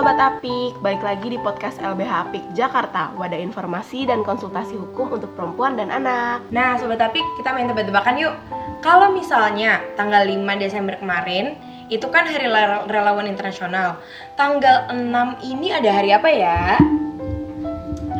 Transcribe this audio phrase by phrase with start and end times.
[0.00, 5.28] Sobat Apik, balik lagi di podcast LBH Apik Jakarta Wadah informasi dan konsultasi hukum untuk
[5.36, 6.40] perempuan dan anak.
[6.48, 8.32] Nah Sobat Apik, kita main tebak-tebakan yuk.
[8.80, 11.52] Kalau misalnya tanggal 5 Desember kemarin
[11.92, 12.48] Itu kan hari
[12.88, 14.00] relawan internasional.
[14.40, 15.04] Tanggal 6
[15.44, 16.80] ini ada hari apa ya?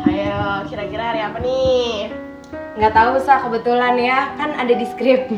[0.05, 2.13] Ayo, kira-kira hari apa nih?
[2.77, 5.33] Nggak tahu sah kebetulan ya, kan ada di skrip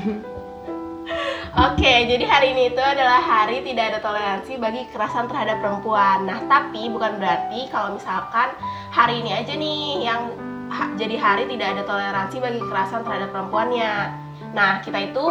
[1.53, 6.25] Oke, jadi hari ini itu adalah hari tidak ada toleransi bagi kekerasan terhadap perempuan.
[6.25, 8.57] Nah, tapi bukan berarti kalau misalkan
[8.89, 10.33] hari ini aja nih yang
[10.73, 13.93] ha jadi hari tidak ada toleransi bagi kekerasan terhadap perempuannya.
[14.57, 15.25] Nah, kita itu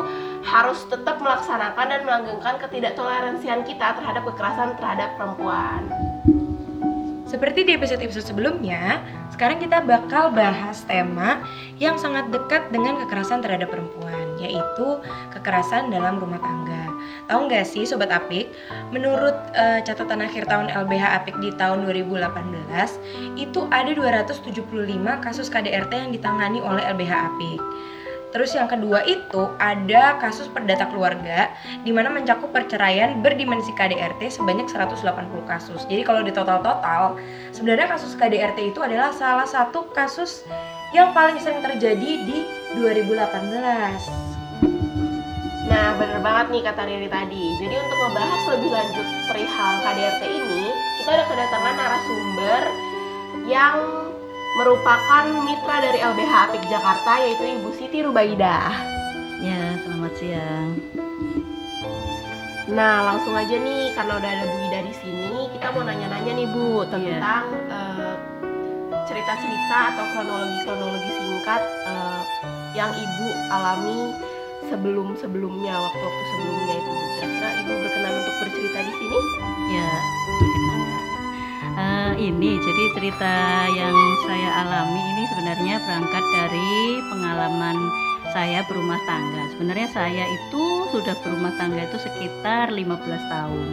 [0.47, 5.91] harus tetap melaksanakan dan melanggengkan ketidaktoleransian kita terhadap kekerasan terhadap perempuan.
[7.33, 9.01] Seperti di episode-episode sebelumnya,
[9.33, 11.41] sekarang kita bakal bahas tema
[11.81, 15.01] yang sangat dekat dengan kekerasan terhadap perempuan, yaitu
[15.33, 16.93] kekerasan dalam rumah tangga.
[17.33, 18.52] Tahu nggak sih Sobat Apik,
[18.93, 22.21] menurut uh, catatan akhir tahun LBH Apik di tahun 2018,
[23.41, 24.52] itu ada 275
[25.24, 27.61] kasus KDRT yang ditangani oleh LBH Apik.
[28.33, 31.52] Terus yang kedua itu ada kasus perdata keluarga
[31.85, 35.05] di mana mencakup perceraian berdimensi KDRT sebanyak 180
[35.45, 35.85] kasus.
[35.85, 37.21] Jadi kalau di total-total
[37.52, 40.49] sebenarnya kasus KDRT itu adalah salah satu kasus
[40.97, 42.49] yang paling sering terjadi di
[42.80, 44.33] 2018.
[45.73, 47.45] Nah, bener banget nih kata Riri tadi.
[47.61, 50.65] Jadi untuk membahas lebih lanjut perihal KDRT ini,
[51.01, 52.63] kita udah kedatangan narasumber
[53.49, 53.77] yang
[54.53, 58.73] merupakan mitra dari LBH Apik Jakarta yaitu Ibu Siti Rubaidah.
[59.41, 60.71] Ya, selamat siang.
[62.71, 66.49] Nah, langsung aja nih karena udah ada Bu Ida di sini, kita mau nanya-nanya nih
[66.53, 67.75] Bu tentang yeah.
[67.75, 68.15] uh,
[69.09, 72.23] cerita-cerita atau kronologi-kronologi singkat uh,
[72.77, 74.15] yang Ibu alami
[74.71, 76.93] sebelum-sebelumnya waktu-waktu sebelumnya itu.
[77.19, 79.21] Kira-kira Ibu berkenan untuk bercerita di sini?
[79.75, 79.91] Ya,
[80.39, 80.72] berkenan
[81.83, 83.34] uh, ini jadi cerita
[83.75, 83.97] yang
[84.27, 87.77] saya alami ini sebenarnya berangkat dari pengalaman
[88.33, 89.43] saya berumah tangga.
[89.53, 92.89] Sebenarnya saya itu sudah berumah tangga itu sekitar 15
[93.29, 93.69] tahun.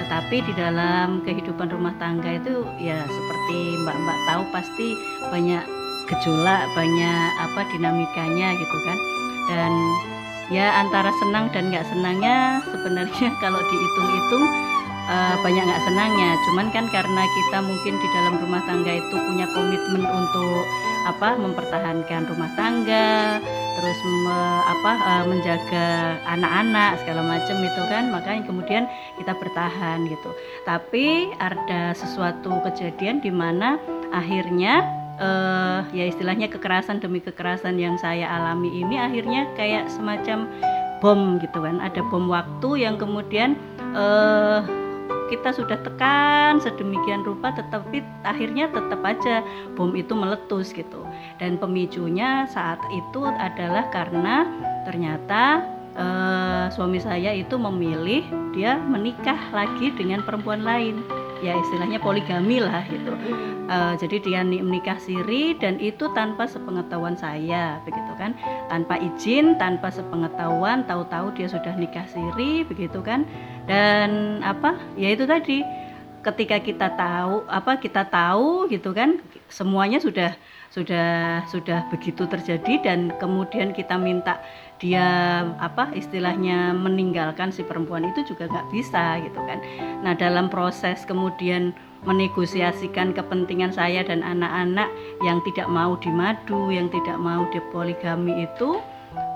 [0.00, 4.88] Tetapi di dalam kehidupan rumah tangga itu ya seperti Mbak-mbak tahu pasti
[5.28, 5.64] banyak
[6.08, 8.98] gejolak, banyak apa dinamikanya gitu kan.
[9.52, 9.72] Dan
[10.48, 14.71] ya antara senang dan nggak senangnya sebenarnya kalau dihitung-hitung
[15.08, 16.30] uh, banyak nggak senangnya.
[16.48, 20.62] Cuman kan karena kita mungkin di dalam rumah tangga itu punya komitmen untuk
[21.02, 23.42] apa mempertahankan rumah tangga
[23.72, 25.86] terus me, apa uh, menjaga
[26.28, 28.04] anak-anak segala macam itu kan.
[28.12, 28.84] Makanya kemudian
[29.18, 30.30] kita bertahan gitu.
[30.68, 33.80] Tapi ada sesuatu kejadian di mana
[34.12, 34.84] akhirnya
[35.18, 40.46] uh, ya istilahnya kekerasan demi kekerasan yang saya alami ini akhirnya kayak semacam
[41.02, 41.82] bom gitu kan.
[41.82, 43.58] Ada bom waktu yang kemudian
[43.96, 44.62] uh,
[45.32, 49.40] kita sudah tekan sedemikian rupa tetapi akhirnya tetap aja
[49.72, 51.08] bom itu meletus gitu.
[51.40, 54.44] Dan pemicunya saat itu adalah karena
[54.84, 55.64] ternyata
[55.96, 58.20] uh, suami saya itu memilih
[58.52, 61.00] dia menikah lagi dengan perempuan lain
[61.42, 63.12] ya istilahnya poligami lah gitu.
[63.66, 68.38] Uh, jadi dia menikah siri dan itu tanpa sepengetahuan saya begitu kan.
[68.70, 73.26] Tanpa izin tanpa sepengetahuan tahu-tahu dia sudah nikah siri begitu kan.
[73.66, 75.66] Dan apa ya itu tadi
[76.22, 79.18] ketika kita tahu apa kita tahu gitu kan
[79.50, 80.38] semuanya sudah
[80.72, 84.40] sudah sudah begitu terjadi dan kemudian kita minta
[84.82, 85.06] dia
[85.62, 89.62] apa istilahnya meninggalkan si perempuan itu juga nggak bisa gitu kan.
[90.02, 91.70] Nah dalam proses kemudian
[92.02, 94.90] menegosiasikan kepentingan saya dan anak-anak
[95.22, 98.82] yang tidak mau dimadu yang tidak mau dipoligami itu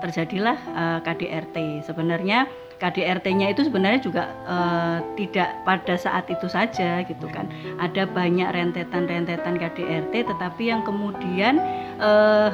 [0.03, 2.43] terjadilah uh, eh, KDRT sebenarnya
[2.77, 7.49] KDRT-nya itu sebenarnya juga uh, tidak pada saat itu saja gitu kan.
[7.81, 11.57] Ada banyak rentetan-rentetan KDRT tetapi yang kemudian
[11.97, 12.53] uh,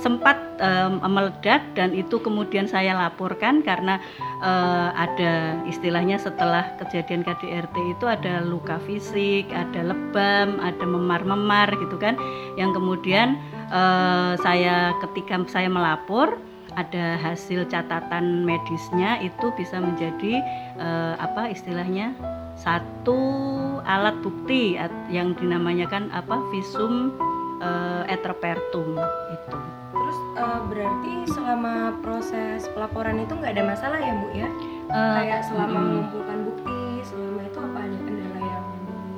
[0.00, 4.00] sempat um, meledak dan itu kemudian saya laporkan karena
[4.44, 11.96] uh, ada istilahnya setelah kejadian KDRT itu ada luka fisik, ada lebam, ada memar-memar gitu
[11.96, 12.14] kan.
[12.60, 13.40] Yang kemudian
[13.72, 16.36] uh, saya ketika saya melapor
[16.76, 20.44] ada hasil catatan medisnya itu bisa menjadi
[20.76, 22.12] uh, apa istilahnya
[22.56, 23.16] satu
[23.88, 24.76] alat bukti
[25.08, 27.16] yang dinamanya kan apa visum
[27.64, 28.96] uh, etropertum
[29.32, 29.75] itu
[30.16, 34.48] terus uh, berarti selama proses pelaporan itu nggak ada masalah ya bu ya?
[34.88, 38.64] Uh, kayak selama mengumpulkan bukti selama itu apa ada kendala yang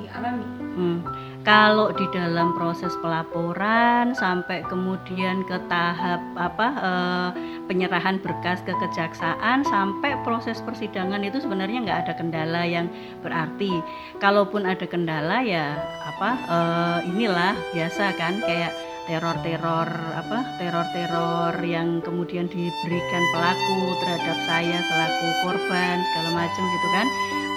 [0.03, 0.47] dialami?
[0.79, 1.03] Hmm.
[1.43, 7.29] kalau di dalam proses pelaporan sampai kemudian ke tahap apa eh,
[7.67, 12.87] penyerahan berkas ke kejaksaan sampai proses persidangan itu sebenarnya nggak ada kendala yang
[13.19, 13.83] berarti.
[14.23, 18.71] Kalaupun ada kendala ya apa eh, inilah biasa kan kayak
[19.09, 27.07] teror-teror apa teror-teror yang kemudian diberikan pelaku terhadap saya selaku korban segala macam gitu kan.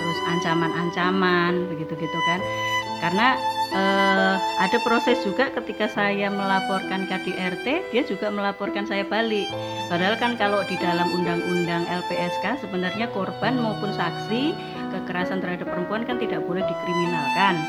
[0.00, 2.40] Terus ancaman-ancaman begitu gitu kan.
[3.04, 3.37] Karena
[3.76, 9.52] eh, ada proses juga ketika saya melaporkan KDRT dia juga melaporkan saya balik.
[9.93, 14.56] Padahal kan kalau di dalam undang-undang LPSK sebenarnya korban maupun saksi
[14.93, 17.60] kekerasan terhadap perempuan kan tidak boleh dikriminalkan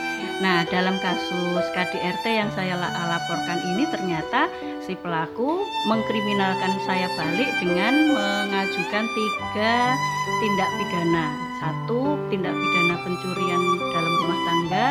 [0.42, 4.50] Nah, dalam kasus KDRT yang saya laporkan ini ternyata
[4.82, 9.94] si pelaku mengkriminalkan saya balik dengan mengajukan tiga
[10.42, 11.26] tindak pidana.
[11.62, 13.62] Satu, tindak pidana pencurian
[13.94, 14.88] dalam rumah tangga,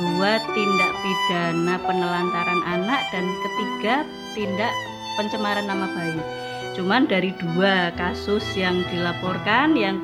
[0.00, 3.94] dua, tindak pidana penelantaran anak, dan ketiga,
[4.34, 4.72] tindak
[5.20, 6.24] pencemaran nama baik.
[6.74, 9.98] Cuman dari dua kasus yang dilaporkan, yang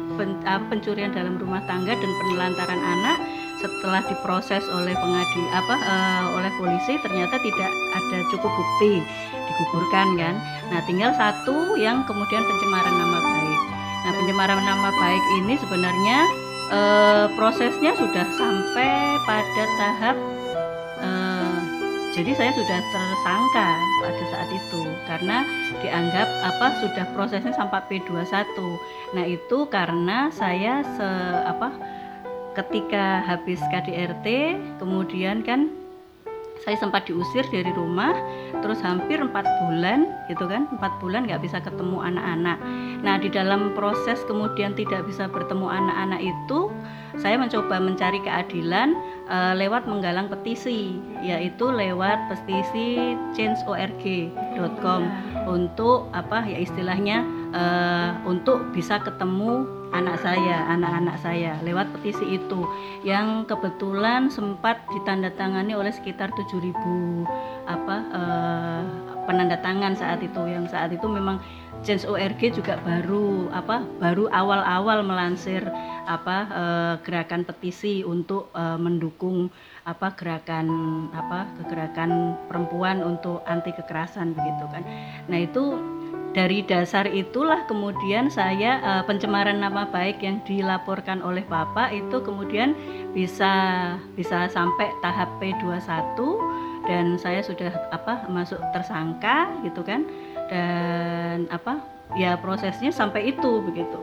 [0.69, 3.19] pencurian dalam rumah tangga dan penelantaran anak,
[3.61, 9.00] setelah diproses oleh pengadi apa uh, oleh polisi ternyata tidak ada cukup bukti
[9.49, 10.35] digugurkan kan?
[10.69, 13.61] Nah tinggal satu yang kemudian pencemaran nama baik.
[14.06, 16.19] Nah pencemaran nama baik ini sebenarnya
[16.70, 18.91] uh, prosesnya sudah sampai
[19.26, 20.17] pada tahap
[21.02, 21.59] uh,
[22.17, 23.69] jadi saya sudah tersangka
[24.00, 25.37] pada saat itu karena
[25.85, 28.56] dianggap apa sudah prosesnya sampai P21
[29.12, 31.09] nah itu karena saya se
[31.44, 31.69] apa
[32.56, 35.69] ketika habis KDRT kemudian kan
[36.64, 38.17] saya sempat diusir dari rumah
[38.64, 42.58] terus hampir empat bulan gitu kan empat bulan nggak bisa ketemu anak-anak.
[43.05, 46.73] Nah di dalam proses kemudian tidak bisa bertemu anak-anak itu
[47.20, 48.97] saya mencoba mencari keadilan
[49.29, 55.02] uh, lewat menggalang petisi yaitu lewat petisi changeorg.com
[55.47, 57.23] untuk apa ya istilahnya
[57.56, 59.64] uh, untuk bisa ketemu
[59.97, 62.69] anak saya, anak-anak saya lewat petisi itu
[63.00, 67.25] yang kebetulan sempat ditandatangani oleh sekitar 7000
[67.67, 68.82] apa uh,
[69.25, 71.41] penanda tangan saat itu yang saat itu memang
[71.85, 75.62] Change ORG juga baru apa baru awal-awal melansir
[76.09, 79.52] apa uh, gerakan petisi untuk uh, mendukung
[79.87, 80.67] apa gerakan
[81.14, 84.82] apa gerakan perempuan untuk anti kekerasan begitu kan.
[85.31, 85.79] Nah, itu
[86.37, 92.77] dari dasar itulah kemudian saya uh, pencemaran nama baik yang dilaporkan oleh Bapak itu kemudian
[93.17, 95.88] bisa bisa sampai tahap P21
[96.85, 100.05] dan saya sudah apa masuk tersangka gitu kan.
[100.53, 101.81] Dan apa
[102.21, 103.97] ya prosesnya sampai itu begitu.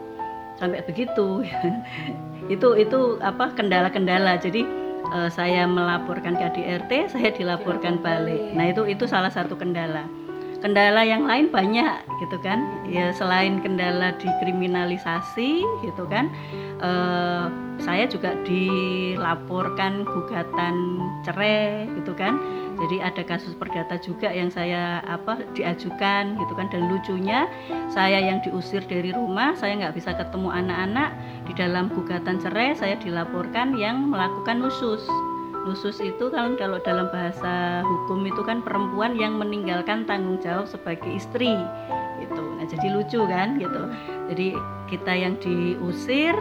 [0.58, 1.46] Sampai begitu.
[2.52, 4.36] Itu itu apa kendala-kendala.
[4.36, 4.68] Jadi
[5.16, 8.04] uh, saya melaporkan ke DRT saya dilaporkan.
[8.04, 8.52] balik.
[8.52, 10.23] Nah itu itu salah satu kendala
[10.64, 12.64] kendala yang lain banyak gitu kan.
[12.88, 16.32] Ya selain kendala dikriminalisasi gitu kan
[16.80, 17.46] eh,
[17.84, 22.40] saya juga dilaporkan gugatan cerai gitu kan.
[22.74, 26.72] Jadi ada kasus perdata juga yang saya apa diajukan gitu kan.
[26.72, 27.46] Dan lucunya
[27.92, 31.12] saya yang diusir dari rumah saya nggak bisa ketemu anak-anak.
[31.44, 35.04] Di dalam gugatan cerai saya dilaporkan yang melakukan nusus
[35.64, 41.08] Nusus itu kan kalau dalam bahasa hukum itu kan perempuan yang meninggalkan tanggung jawab sebagai
[41.08, 41.56] istri
[42.20, 42.44] gitu.
[42.60, 43.82] Nah, jadi lucu kan gitu.
[44.28, 44.48] Jadi
[44.92, 46.36] kita yang diusir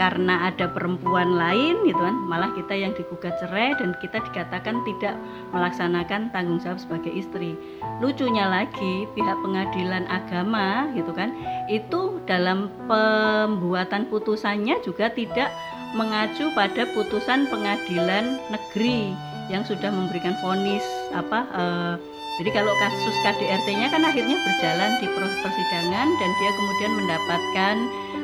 [0.00, 5.14] karena ada perempuan lain gitu kan malah kita yang digugat cerai dan kita dikatakan tidak
[5.52, 7.54] melaksanakan tanggung jawab sebagai istri
[8.00, 11.36] lucunya lagi pihak pengadilan agama gitu kan
[11.68, 15.52] itu dalam pembuatan putusannya juga tidak
[15.92, 19.12] mengacu pada putusan pengadilan negeri
[19.50, 21.94] yang sudah memberikan vonis apa uh,
[22.40, 27.76] jadi kalau kasus KDRT-nya kan akhirnya berjalan di proses persidangan dan dia kemudian mendapatkan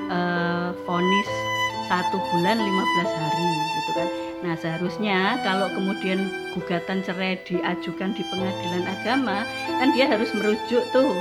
[0.08, 1.28] uh, vonis
[1.92, 2.68] satu bulan 15
[3.20, 4.08] hari gitu kan.
[4.44, 6.24] Nah seharusnya kalau kemudian
[6.56, 9.44] gugatan cerai diajukan di pengadilan agama
[9.76, 11.12] kan dia harus merujuk tuh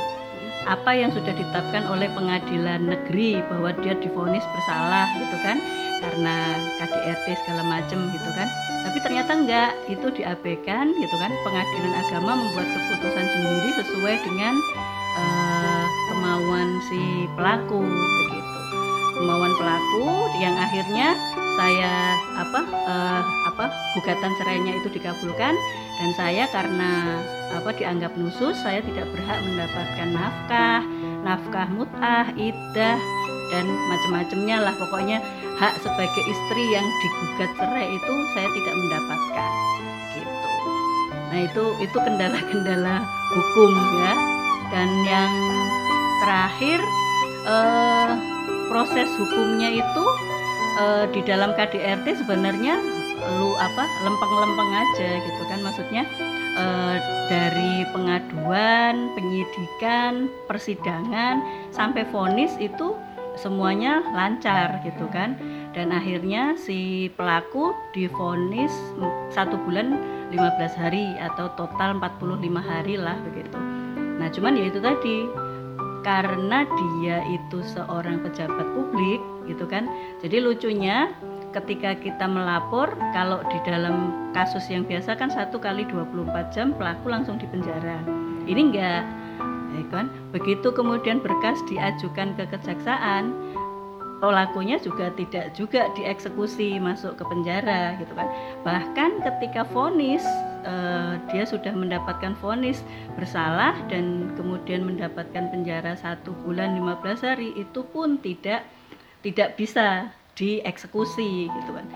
[0.67, 5.57] apa yang sudah ditetapkan oleh pengadilan negeri bahwa dia difonis bersalah gitu kan
[6.03, 8.47] karena KDRT segala macam gitu kan.
[8.85, 11.31] Tapi ternyata enggak itu diabaikan gitu kan.
[11.43, 14.53] Pengadilan agama membuat keputusan sendiri sesuai dengan
[15.17, 17.81] uh, kemauan si pelaku
[18.27, 18.59] begitu.
[19.17, 20.07] Kemauan pelaku
[20.37, 21.17] yang akhirnya
[21.57, 23.21] saya apa uh,
[23.57, 25.57] apa gugatan cerainya itu dikabulkan.
[25.97, 27.17] Dan saya karena
[27.57, 30.81] apa dianggap nusus saya tidak berhak mendapatkan nafkah
[31.25, 33.01] nafkah mut'ah idah
[33.49, 34.77] dan macam-macamnya lah.
[34.77, 35.17] Pokoknya
[35.57, 39.51] hak sebagai istri yang digugat cerai itu saya tidak mendapatkan.
[40.13, 40.49] Gitu.
[41.33, 42.95] Nah itu itu kendala-kendala
[43.33, 44.13] hukum ya.
[44.69, 45.33] Dan yang
[46.21, 46.77] terakhir
[47.49, 48.09] eh,
[48.69, 50.05] proses hukumnya itu
[50.77, 55.59] eh, di dalam KDRT sebenarnya lu apa lempeng-lempeng aja gitu kan.
[55.65, 56.03] Maksudnya
[56.57, 56.97] eh,
[57.27, 61.41] dari pengaduan penyidikan persidangan
[61.73, 62.93] sampai vonis itu
[63.37, 65.37] semuanya lancar gitu kan.
[65.73, 68.73] Dan akhirnya si pelaku divonis
[69.29, 69.93] satu bulan
[70.33, 73.57] 15 hari atau total 45 hari lah begitu.
[74.17, 75.29] Nah cuman ya itu tadi
[76.01, 79.85] karena dia itu seorang pejabat publik gitu kan.
[80.23, 81.13] Jadi lucunya
[81.57, 87.09] ketika kita melapor kalau di dalam kasus yang biasa kan satu kali 24 jam pelaku
[87.09, 87.97] langsung dipenjara.
[88.45, 89.03] Ini enggak
[89.77, 90.05] ya kan?
[90.33, 93.33] Begitu kemudian berkas diajukan ke kejaksaan
[94.17, 98.29] pelakunya juga tidak juga dieksekusi masuk ke penjara gitu kan?
[98.65, 100.25] Bahkan ketika vonis
[100.65, 102.81] eh, dia sudah mendapatkan vonis
[103.13, 108.65] bersalah dan kemudian mendapatkan penjara satu bulan 15 hari itu pun tidak
[109.21, 111.87] tidak bisa dieksekusi gitu kan.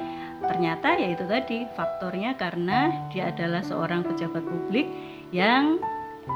[0.41, 4.89] Ternyata ya itu tadi faktornya karena dia adalah seorang pejabat publik
[5.29, 5.77] yang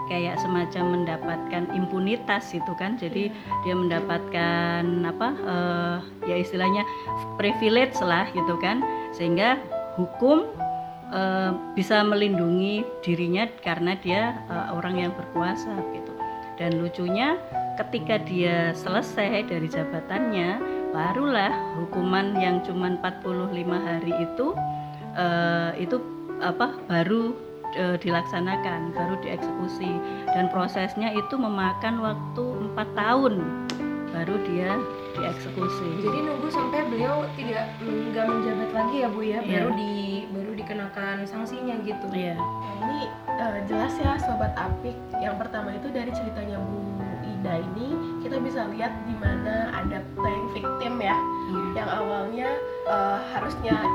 [0.10, 2.96] kayak semacam mendapatkan impunitas itu kan.
[3.02, 3.34] Jadi
[3.66, 5.98] dia mendapatkan apa uh,
[6.30, 6.86] ya istilahnya
[7.42, 8.86] privilege lah gitu kan.
[9.10, 9.58] Sehingga
[9.98, 10.46] hukum
[11.10, 16.14] uh, bisa melindungi dirinya karena dia uh, orang yang berkuasa gitu.
[16.56, 17.36] Dan lucunya
[17.76, 24.56] ketika dia selesai dari jabatannya barulah hukuman yang cuma 45 hari itu
[25.20, 26.00] uh, itu
[26.40, 27.36] apa baru
[27.76, 29.92] e, dilaksanakan baru dieksekusi.
[30.32, 33.44] Dan prosesnya itu memakan waktu empat tahun
[34.12, 34.80] baru dia
[35.16, 36.04] dieksekusi.
[36.04, 39.40] Jadi nunggu sampai beliau tidak nggak menjabat lagi ya bu ya?
[39.44, 39.60] Iya.
[39.64, 39.94] baru di
[40.32, 42.08] baru dikenakan sanksinya gitu?
[42.12, 42.36] Iya.
[42.36, 44.96] Nah, ini eh, jelas ya sobat Apik.
[45.20, 46.85] Yang pertama itu dari ceritanya Bu
[47.46, 47.94] Ida ini
[48.26, 51.14] kita bisa lihat di mana ada playing victim ya,
[51.46, 51.78] Hmm.
[51.78, 52.50] yang awalnya
[52.90, 53.86] eh, harusnya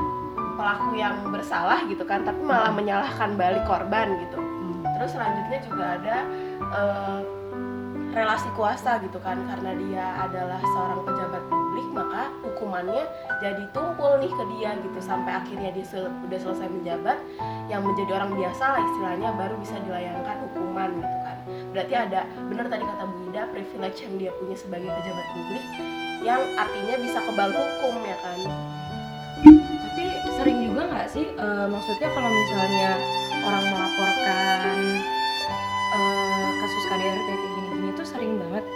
[0.55, 4.39] pelaku yang bersalah gitu kan, tapi malah menyalahkan balik korban gitu.
[4.39, 4.87] Hmm.
[4.95, 6.15] Terus selanjutnya juga ada
[6.63, 7.19] eh,
[8.15, 13.03] relasi kuasa gitu kan, karena dia adalah seorang pejabat publik maka hukumannya
[13.43, 17.19] jadi tumpul nih ke dia gitu sampai akhirnya dia sel- udah selesai menjabat
[17.67, 21.37] yang menjadi orang biasa lah istilahnya baru bisa dilayangkan hukuman gitu kan
[21.71, 25.63] berarti ada benar tadi kata Bu Ida privilege yang dia punya sebagai pejabat publik
[26.19, 28.39] yang artinya bisa kebal hukum ya kan?
[29.87, 30.03] Tapi
[30.35, 32.91] sering juga nggak sih eh, maksudnya kalau misalnya
[33.47, 34.77] orang melaporkan
[35.95, 38.67] eh, kasus KDRT kayak gini-gini tuh sering banget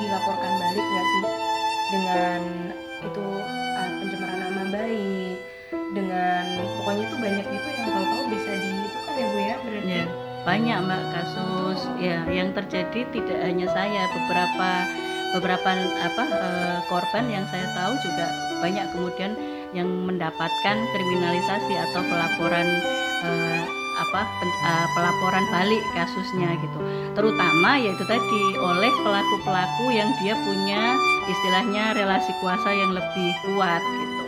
[0.00, 1.24] dilaporkan balik nggak sih?
[1.92, 2.40] Dengan
[3.04, 5.36] itu eh, pencemaran nama baik
[5.92, 9.92] dengan pokoknya itu banyak gitu yang tahu-tahu bisa di itu kan ya bu ya berarti?
[9.92, 10.04] Ya,
[10.48, 11.57] banyak mbak kasus
[11.98, 14.70] ya yang terjadi tidak hanya saya beberapa
[15.36, 15.68] beberapa
[16.00, 18.26] apa eh, korban yang saya tahu juga
[18.64, 19.32] banyak kemudian
[19.76, 22.66] yang mendapatkan kriminalisasi atau pelaporan
[23.26, 23.62] eh,
[23.98, 26.78] apa pen- eh, pelaporan balik kasusnya gitu.
[27.18, 30.94] Terutama yaitu tadi oleh pelaku-pelaku yang dia punya
[31.26, 34.24] istilahnya relasi kuasa yang lebih kuat gitu.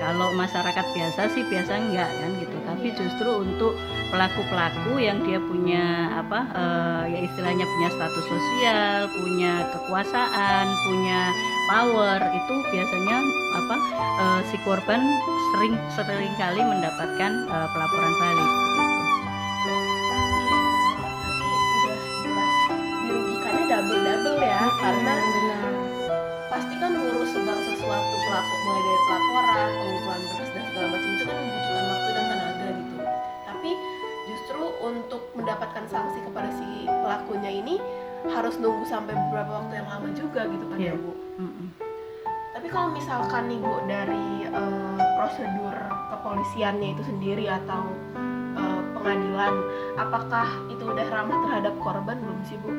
[0.00, 3.76] Kalau masyarakat biasa sih biasa enggak kan gitu tapi justru untuk
[4.08, 11.28] pelaku-pelaku yang dia punya apa eh, ya istilahnya punya status sosial, punya kekuasaan, punya
[11.68, 13.20] power itu biasanya
[13.52, 13.76] apa
[14.16, 14.96] eh, si korban
[15.52, 19.76] sering sering kali mendapatkan eh, pelaporan balik gitu.
[23.68, 25.14] double double ya karena
[26.48, 31.24] pasti kan ngurus segala sesuatu pelaku mulai dari pelaporan pengumpulan berkas dan segala macam itu
[31.28, 31.79] kan membutuhkan
[33.60, 33.76] tapi
[34.24, 37.76] justru untuk mendapatkan sanksi kepada si pelakunya ini
[38.24, 40.92] harus nunggu sampai beberapa waktu yang lama juga gitu kan Iya.
[40.92, 41.66] ya bu Mm-mm.
[42.56, 45.76] tapi kalau misalkan nih bu dari eh, prosedur
[46.08, 47.84] kepolisiannya itu sendiri atau
[48.56, 49.54] eh, pengadilan
[50.00, 52.72] apakah itu udah ramah terhadap korban belum sih bu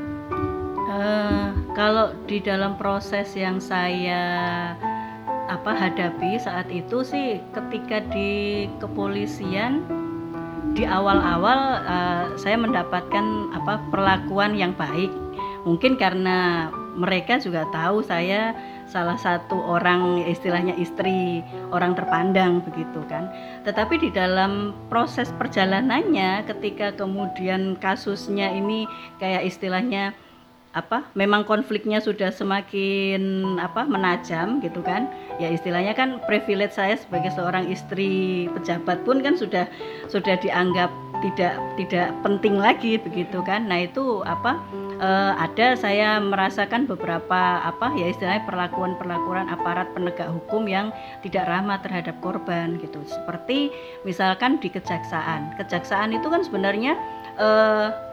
[0.92, 4.26] Eh, kalau di dalam proses yang saya
[5.46, 9.86] apa hadapi saat itu sih ketika di kepolisian
[10.72, 13.26] di awal-awal eh, saya mendapatkan
[13.56, 15.12] apa perlakuan yang baik.
[15.62, 18.52] Mungkin karena mereka juga tahu saya
[18.92, 21.40] salah satu orang istilahnya istri
[21.72, 23.32] orang terpandang begitu kan.
[23.64, 28.84] Tetapi di dalam proses perjalanannya ketika kemudian kasusnya ini
[29.24, 30.12] kayak istilahnya
[30.72, 35.12] apa memang konfliknya sudah semakin apa menajam gitu kan.
[35.40, 39.68] Ya istilahnya kan privilege saya sebagai seorang istri pejabat pun kan sudah
[40.08, 40.88] sudah dianggap
[41.22, 43.68] tidak tidak penting lagi begitu kan.
[43.68, 44.58] Nah itu apa
[45.00, 50.90] eh, ada saya merasakan beberapa apa ya istilahnya perlakuan perlakuan aparat penegak hukum yang
[51.22, 53.04] tidak ramah terhadap korban gitu.
[53.06, 53.70] Seperti
[54.08, 55.60] misalkan di kejaksaan.
[55.60, 56.96] Kejaksaan itu kan sebenarnya
[57.38, 58.11] eh,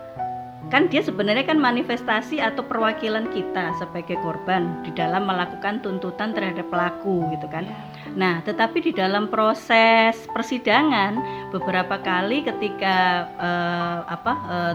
[0.68, 6.68] kan dia sebenarnya kan manifestasi atau perwakilan kita sebagai korban di dalam melakukan tuntutan terhadap
[6.68, 7.64] pelaku gitu kan.
[8.18, 11.16] Nah, tetapi di dalam proses persidangan
[11.54, 14.74] beberapa kali ketika eh, apa eh,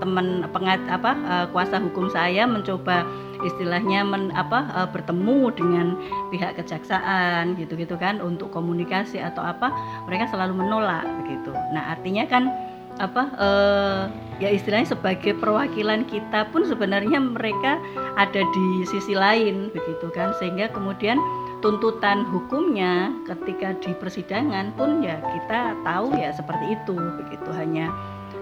[0.00, 3.04] teman pengat apa eh, kuasa hukum saya mencoba
[3.44, 5.86] istilahnya men, apa eh, bertemu dengan
[6.32, 9.68] pihak kejaksaan gitu-gitu kan untuk komunikasi atau apa
[10.08, 11.52] mereka selalu menolak begitu.
[11.76, 12.48] Nah, artinya kan
[12.96, 14.02] apa eh,
[14.40, 17.80] ya istilahnya sebagai perwakilan kita pun sebenarnya mereka
[18.16, 20.32] ada di sisi lain begitu kan?
[20.40, 21.20] Sehingga kemudian
[21.64, 27.50] tuntutan hukumnya ketika di persidangan pun ya kita tahu ya seperti itu begitu.
[27.52, 27.92] Hanya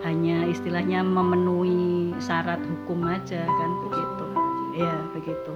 [0.03, 4.27] hanya istilahnya memenuhi syarat hukum aja kan begitu.
[4.75, 5.53] Ya begitu.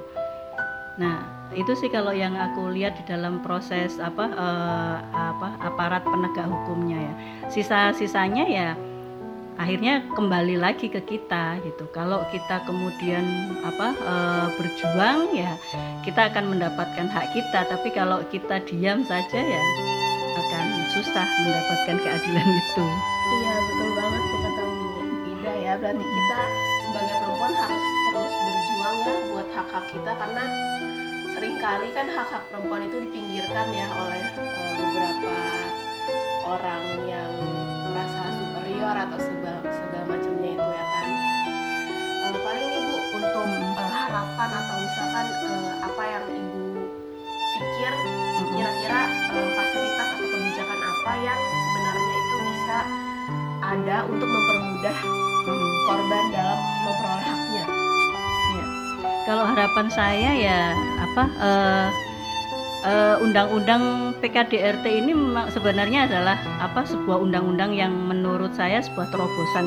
[0.99, 1.23] Nah
[1.55, 6.99] itu sih kalau yang aku lihat di dalam proses apa eh, apa aparat penegak hukumnya
[6.99, 7.14] ya.
[7.50, 8.71] Sisa-sisanya ya
[9.59, 11.91] akhirnya kembali lagi ke kita gitu.
[11.91, 13.27] Kalau kita kemudian
[13.67, 14.15] apa e,
[14.55, 15.59] berjuang ya
[16.07, 19.62] kita akan mendapatkan hak kita, tapi kalau kita diam saja ya
[20.38, 22.87] akan susah mendapatkan keadilan itu.
[23.29, 24.62] Iya betul banget tuh kata
[25.29, 25.73] Ida ya.
[25.83, 26.41] Berarti kita
[26.87, 30.45] sebagai perempuan harus terus berjuang ya buat hak hak kita karena
[31.35, 35.37] sering kali kan hak hak perempuan itu dipinggirkan ya oleh e, beberapa
[36.47, 37.33] orang yang
[38.78, 41.08] superior atau segala, segala macamnya itu ya kan.
[42.30, 46.62] Uh, paling ibu untuk uh, harapan atau misalkan uh, apa yang ibu
[47.58, 47.92] pikir
[48.54, 49.02] kira-kira
[49.35, 52.78] uh, fasilitas atau kebijakan apa yang sebenarnya itu bisa
[53.66, 54.97] ada untuk mempermudah
[55.90, 57.64] korban dalam memperoleh haknya?
[58.54, 58.64] Ya.
[59.26, 60.61] kalau harapan saya ya
[61.02, 61.87] apa uh,
[63.18, 69.66] undang-undang uh, PKDRT ini memang sebenarnya adalah apa sebuah undang-undang yang menurut saya sebuah terobosan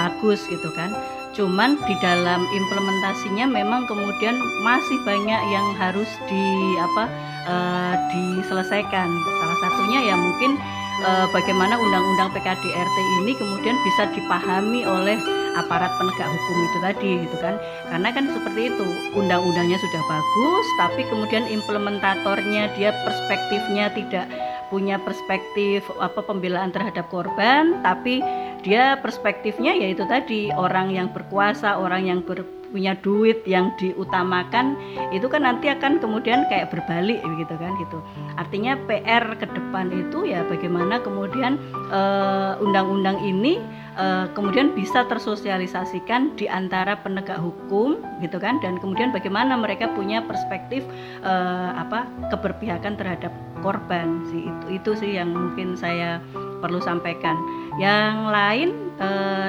[0.00, 0.90] bagus gitu kan.
[1.32, 4.36] Cuman di dalam implementasinya memang kemudian
[4.66, 6.44] masih banyak yang harus di
[6.76, 7.04] apa
[7.48, 9.08] uh, diselesaikan.
[9.08, 10.60] Salah satunya ya mungkin
[11.06, 17.36] uh, bagaimana undang-undang PKDRT ini kemudian bisa dipahami oleh aparat penegak hukum itu tadi gitu
[17.40, 17.54] kan.
[17.90, 18.86] Karena kan seperti itu
[19.16, 24.26] undang-undangnya sudah bagus tapi kemudian implementatornya dia perspektifnya tidak
[24.72, 28.24] punya perspektif apa pembelaan terhadap korban tapi
[28.64, 32.40] dia perspektifnya yaitu tadi orang yang berkuasa orang yang ber,
[32.72, 34.74] punya duit yang diutamakan
[35.12, 37.98] itu kan nanti akan kemudian kayak berbalik gitu kan gitu.
[38.40, 41.60] Artinya PR ke depan itu ya bagaimana kemudian
[41.92, 43.60] eh, undang-undang uh, ini
[44.00, 50.24] uh, kemudian bisa tersosialisasikan di antara penegak hukum gitu kan dan kemudian bagaimana mereka punya
[50.24, 50.80] perspektif
[51.20, 53.30] uh, apa keberpihakan terhadap
[53.60, 56.18] korban sih itu itu sih yang mungkin saya
[56.64, 57.36] perlu sampaikan.
[57.76, 58.68] Yang lain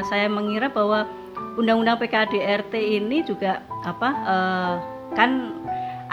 [0.10, 1.06] saya mengira bahwa
[1.58, 4.76] undang-undang PKDRT ini juga apa uh,
[5.13, 5.54] kan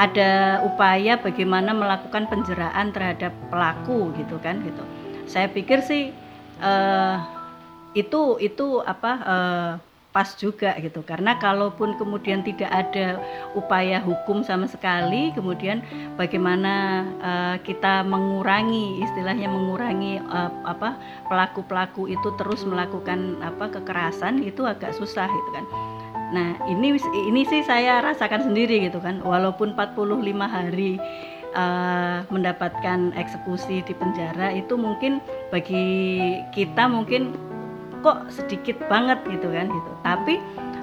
[0.00, 4.80] ada upaya bagaimana melakukan penjeraan terhadap pelaku gitu kan gitu.
[5.28, 6.12] Saya pikir sih
[6.64, 7.20] uh,
[7.92, 9.72] itu itu apa uh,
[10.10, 11.02] pas juga gitu.
[11.06, 13.18] Karena kalaupun kemudian tidak ada
[13.54, 15.82] upaya hukum sama sekali kemudian
[16.18, 20.98] bagaimana uh, kita mengurangi istilahnya mengurangi uh, apa
[21.30, 25.66] pelaku-pelaku itu terus melakukan apa kekerasan itu agak susah gitu kan.
[26.30, 26.94] Nah ini
[27.26, 29.22] ini sih saya rasakan sendiri gitu kan.
[29.22, 30.06] Walaupun 45
[30.46, 30.98] hari
[31.54, 35.18] uh, mendapatkan eksekusi di penjara itu mungkin
[35.50, 37.34] bagi kita mungkin
[38.00, 39.90] kok sedikit banget gitu kan gitu.
[40.04, 40.34] Tapi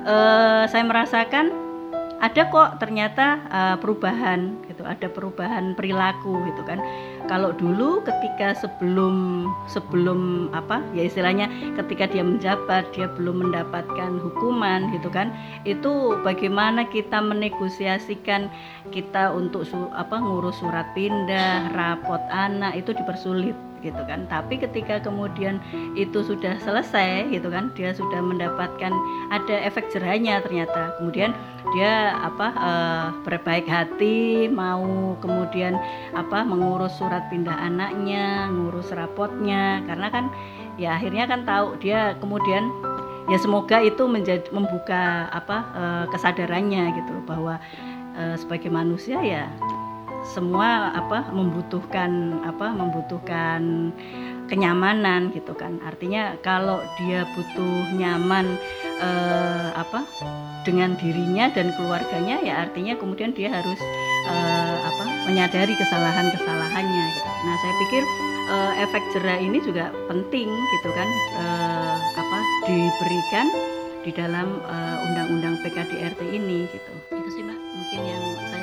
[0.05, 1.67] uh, saya merasakan
[2.17, 6.81] ada kok ternyata uh, perubahan gitu ada perubahan perilaku gitu kan.
[7.29, 14.89] Kalau dulu ketika sebelum sebelum apa ya istilahnya ketika dia menjabat dia belum mendapatkan hukuman
[14.95, 15.29] gitu kan
[15.67, 18.47] itu bagaimana kita menegosiasikan
[18.95, 24.25] kita untuk su, apa ngurus surat pindah rapot anak itu dipersulit gitu kan.
[24.29, 25.61] Tapi ketika kemudian
[25.93, 28.93] itu sudah selesai gitu kan dia sudah mendapatkan
[29.29, 30.95] ada efek jerahnya ternyata.
[31.01, 31.35] Kemudian
[31.75, 35.77] dia apa uh, berbaik hati mau kemudian
[36.15, 39.83] apa mengurus surat pindah anaknya ngurus rapotnya.
[39.85, 40.29] Karena kan
[40.77, 42.69] ya akhirnya kan tahu dia kemudian
[43.27, 47.59] ya semoga itu menjadi membuka apa eh, kesadarannya gitu bahwa
[48.15, 49.51] eh, sebagai manusia ya
[50.33, 53.91] semua apa membutuhkan apa membutuhkan
[54.47, 58.55] kenyamanan gitu kan artinya kalau dia butuh nyaman
[59.03, 60.07] eh, apa
[60.63, 63.79] dengan dirinya dan keluarganya ya artinya kemudian dia harus
[64.27, 67.29] eh, apa menyadari kesalahan-kesalahannya gitu.
[67.43, 68.03] Nah saya pikir
[68.47, 71.09] eh, efek jerah ini juga penting gitu kan
[71.43, 73.47] eh, apa diberikan
[74.03, 76.91] di dalam eh, undang-undang PKDRT ini gitu.
[77.11, 78.56] Itu sih mbak mungkin yang saya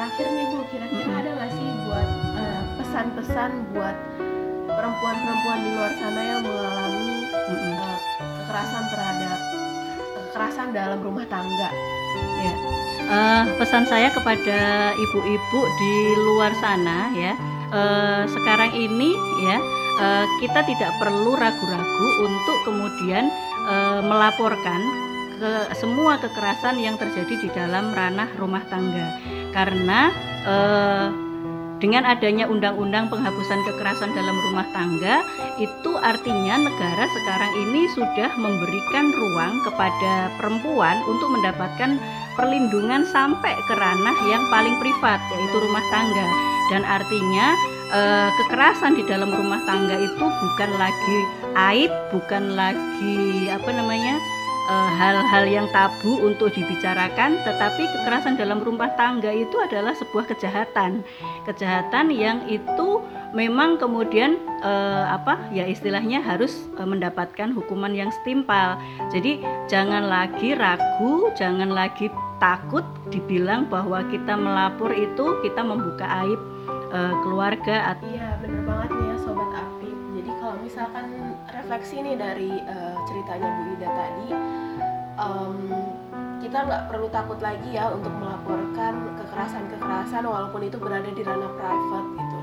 [0.00, 1.20] terakhir nih Bu, kira-kira Mm-mm.
[1.20, 2.08] ada nggak sih buat
[2.40, 3.96] eh, pesan-pesan buat
[4.72, 7.76] perempuan-perempuan di luar sana yang mengalami Mm-mm.
[7.76, 7.98] eh,
[8.40, 9.38] kekerasan terhadap
[10.16, 11.68] kekerasan dalam rumah tangga?
[13.12, 14.60] Eh, pesan saya kepada
[14.96, 17.36] ibu-ibu di luar sana ya
[17.68, 19.12] eh, sekarang ini
[19.44, 19.60] ya
[20.00, 23.28] eh, kita tidak perlu ragu-ragu untuk kemudian
[23.68, 24.80] eh, melaporkan
[25.36, 30.10] ke semua kekerasan yang terjadi di dalam ranah rumah tangga karena
[30.46, 31.08] eh,
[31.80, 35.24] dengan adanya undang-undang penghapusan kekerasan dalam rumah tangga
[35.56, 41.96] itu artinya negara sekarang ini sudah memberikan ruang kepada perempuan untuk mendapatkan
[42.36, 46.28] perlindungan sampai ke ranah yang paling privat yaitu rumah tangga.
[46.68, 47.56] Dan artinya
[47.96, 51.18] eh, kekerasan di dalam rumah tangga itu bukan lagi
[51.56, 54.20] aib bukan lagi apa namanya
[54.70, 61.02] hal-hal yang tabu untuk dibicarakan tetapi kekerasan dalam rumah tangga itu adalah sebuah kejahatan.
[61.48, 63.02] Kejahatan yang itu
[63.34, 68.78] memang kemudian eh, apa ya istilahnya harus eh, mendapatkan hukuman yang setimpal.
[69.10, 76.40] Jadi jangan lagi ragu jangan lagi takut dibilang bahwa kita melapor itu kita membuka aib
[76.90, 81.06] eh, keluarga Iya bener banget nih ya Sobat Apip Jadi kalau misalkan
[81.60, 84.28] refleksi nih dari eh, ceritanya Bu Ida tadi.
[85.20, 85.56] Em,
[86.40, 92.08] Kita nggak perlu takut lagi ya untuk melaporkan kekerasan-kekerasan walaupun itu berada di ranah private
[92.16, 92.38] gitu.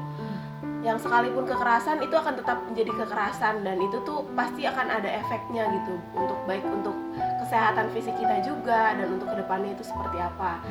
[0.85, 5.65] Yang sekalipun kekerasan itu akan tetap menjadi kekerasan dan itu tuh pasti akan ada efeknya
[5.81, 6.93] gitu untuk baik untuk
[7.41, 10.61] kesehatan fisik kita juga dan untuk ke depannya itu seperti apa.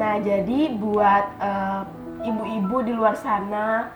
[0.00, 1.82] Nah, jadi buat eh,
[2.24, 3.92] ibu-ibu di luar sana,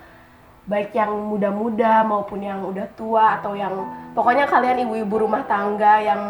[0.65, 3.73] baik yang muda-muda maupun yang udah tua atau yang
[4.17, 6.21] pokoknya kalian ibu-ibu rumah tangga yang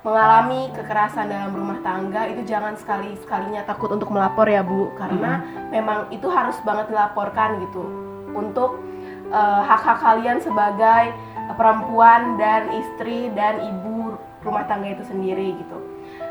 [0.00, 6.08] mengalami kekerasan dalam rumah tangga itu jangan sekali-sekalinya takut untuk melapor ya Bu karena memang
[6.08, 7.84] itu harus banget dilaporkan gitu
[8.32, 8.80] untuk
[9.28, 11.12] eh, hak-hak kalian sebagai
[11.58, 15.89] perempuan dan istri dan ibu rumah tangga itu sendiri gitu.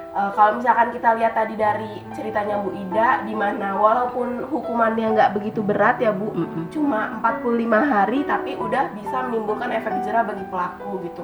[0.10, 5.38] Eh, kalau misalkan kita lihat tadi dari ceritanya Bu Ida di mana walaupun hukumannya nggak
[5.38, 6.66] begitu berat ya Bu, Mm-mm.
[6.74, 7.46] cuma 45
[7.86, 11.22] hari tapi udah bisa menimbulkan efek jerah bagi pelaku gitu.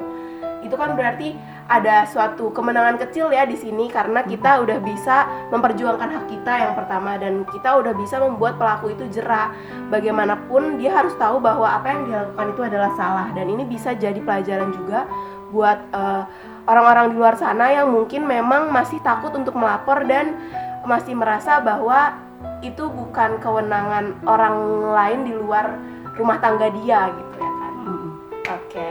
[0.62, 1.34] Itu kan berarti
[1.65, 6.74] ada suatu kemenangan kecil ya di sini karena kita udah bisa memperjuangkan hak kita yang
[6.78, 9.50] pertama dan kita udah bisa membuat pelaku itu jerah.
[9.89, 14.21] Bagaimanapun dia harus tahu bahwa apa yang dilakukan itu adalah salah dan ini bisa jadi
[14.21, 15.10] pelajaran juga
[15.50, 16.24] buat eh,
[16.65, 20.38] orang-orang di luar sana yang mungkin memang masih takut untuk melapor dan
[20.86, 22.17] masih merasa bahwa
[22.62, 24.56] itu bukan kewenangan orang
[24.93, 25.78] lain di luar
[26.17, 27.73] rumah tangga dia gitu ya kan.
[27.86, 28.12] Mm-mm.
[28.49, 28.88] Oke.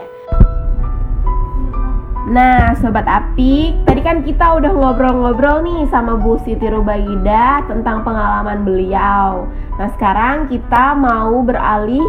[2.25, 8.65] Nah, sobat api, tadi kan kita udah ngobrol-ngobrol nih sama Bu Siti Rubaida tentang pengalaman
[8.65, 9.45] beliau.
[9.77, 12.01] Nah, sekarang kita mau beralih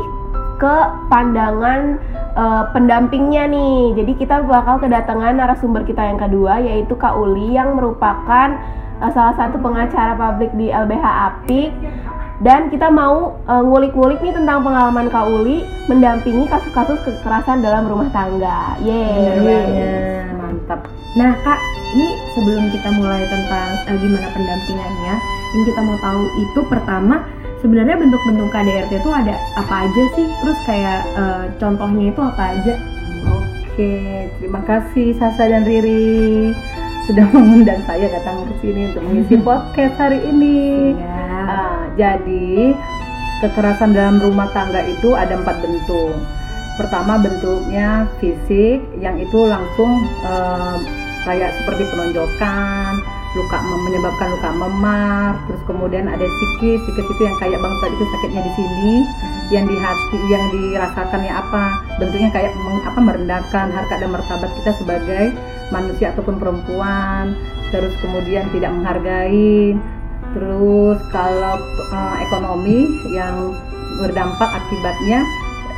[0.56, 0.76] ke
[1.12, 2.00] pandangan
[2.36, 3.96] eh, pendampingnya nih.
[3.96, 8.48] Jadi kita bakal kedatangan narasumber kita yang kedua yaitu Kak Uli yang merupakan
[9.00, 11.72] eh, salah satu pengacara publik di LBH Apik
[12.44, 18.12] dan kita mau eh, ngulik-ngulik nih tentang pengalaman Kak Uli mendampingi kasus-kasus kekerasan dalam rumah
[18.12, 18.76] tangga.
[18.84, 20.28] Yeay.
[20.36, 20.84] mantap.
[21.16, 21.56] Nah kak,
[21.96, 25.14] ini sebelum kita mulai tentang eh, gimana pendampingannya,
[25.56, 27.16] yang kita mau tahu itu pertama
[27.60, 30.26] sebenarnya bentuk-bentuk KDRT itu ada apa aja sih?
[30.42, 32.74] Terus kayak eh, contohnya itu apa aja?
[33.76, 33.96] Oke,
[34.40, 36.52] terima kasih Sasa dan Riri
[37.06, 40.96] sudah mengundang saya datang ke sini untuk mengisi podcast hari ini.
[40.96, 41.56] Ya.
[41.96, 42.76] Jadi
[43.44, 46.16] kekerasan dalam rumah tangga itu ada empat bentuk.
[46.76, 50.76] Pertama bentuknya fisik, yang itu langsung eh,
[51.24, 53.00] kayak seperti penonjokan,
[53.36, 55.30] luka menyebabkan luka memar.
[55.46, 58.94] Terus kemudian ada psikis, psikis itu yang kayak bang tadi itu sakitnya di sini,
[59.52, 61.64] yang di hati, yang dirasakannya apa?
[62.00, 65.24] Bentuknya kayak meng- apa merendahkan harkat dan martabat kita sebagai
[65.68, 67.36] manusia ataupun perempuan.
[67.70, 69.76] Terus kemudian tidak menghargai,
[70.36, 73.56] Terus kalau eh, ekonomi yang
[74.04, 75.24] berdampak akibatnya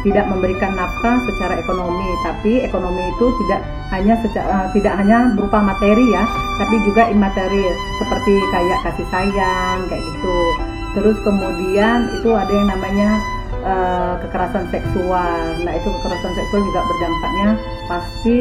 [0.07, 6.07] tidak memberikan nafkah secara ekonomi, tapi ekonomi itu tidak hanya secara tidak hanya berupa materi
[6.13, 6.25] ya,
[6.61, 10.39] tapi juga imaterial seperti kayak kasih sayang kayak gitu.
[10.99, 13.11] Terus kemudian itu ada yang namanya
[13.63, 15.41] uh, kekerasan seksual.
[15.63, 17.49] Nah itu kekerasan seksual juga berdampaknya
[17.87, 18.39] pasti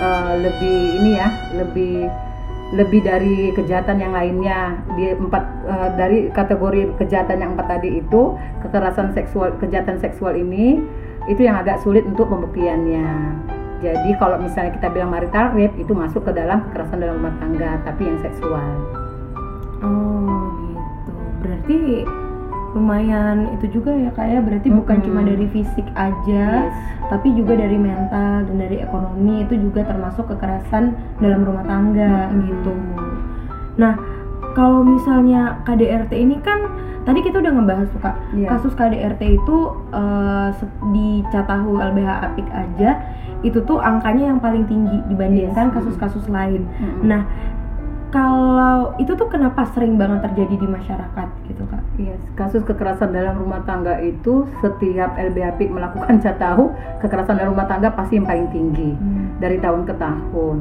[0.00, 2.08] uh, lebih ini ya, lebih
[2.74, 4.82] lebih dari kejahatan yang lainnya.
[4.98, 8.34] Di empat uh, dari kategori kejahatan yang empat tadi itu
[8.66, 10.82] kekerasan seksual kejahatan seksual ini
[11.30, 13.08] itu yang agak sulit untuk pembuktiannya.
[13.80, 17.80] Jadi kalau misalnya kita bilang marital rape itu masuk ke dalam kekerasan dalam rumah tangga
[17.84, 18.70] tapi yang seksual.
[19.84, 21.12] Oh gitu.
[21.44, 21.78] Berarti
[22.74, 24.40] lumayan itu juga ya kayak ya.
[24.42, 24.78] berarti hmm.
[24.82, 26.74] bukan cuma dari fisik aja yes.
[27.08, 32.40] tapi juga dari mental dan dari ekonomi itu juga termasuk kekerasan dalam rumah tangga hmm.
[32.50, 32.74] gitu
[33.78, 33.94] nah
[34.54, 36.66] kalau misalnya KDRT ini kan
[37.06, 38.50] tadi kita udah ngebahas tuh kak yeah.
[38.50, 39.56] kasus KDRT itu
[39.94, 40.50] uh,
[40.90, 42.90] di Catahu LBH Apik aja
[43.44, 46.64] itu tuh angkanya yang paling tinggi dibandingkan kasus-kasus lain.
[46.64, 47.00] Mm -hmm.
[47.04, 47.22] Nah
[48.14, 51.82] kalau itu tuh kenapa sering banget terjadi di masyarakat gitu kak?
[51.98, 56.70] Iya, kasus kekerasan dalam rumah tangga itu setiap LBH melakukan catahu
[57.02, 59.42] kekerasan dalam rumah tangga pasti yang paling tinggi hmm.
[59.42, 60.56] dari tahun ke tahun.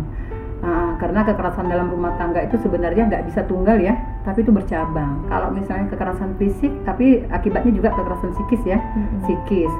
[0.65, 5.21] Nah, karena kekerasan dalam rumah tangga itu sebenarnya nggak bisa tunggal ya, tapi itu bercabang.
[5.29, 9.29] Kalau misalnya kekerasan fisik, tapi akibatnya juga kekerasan psikis ya, hmm.
[9.29, 9.73] psikis.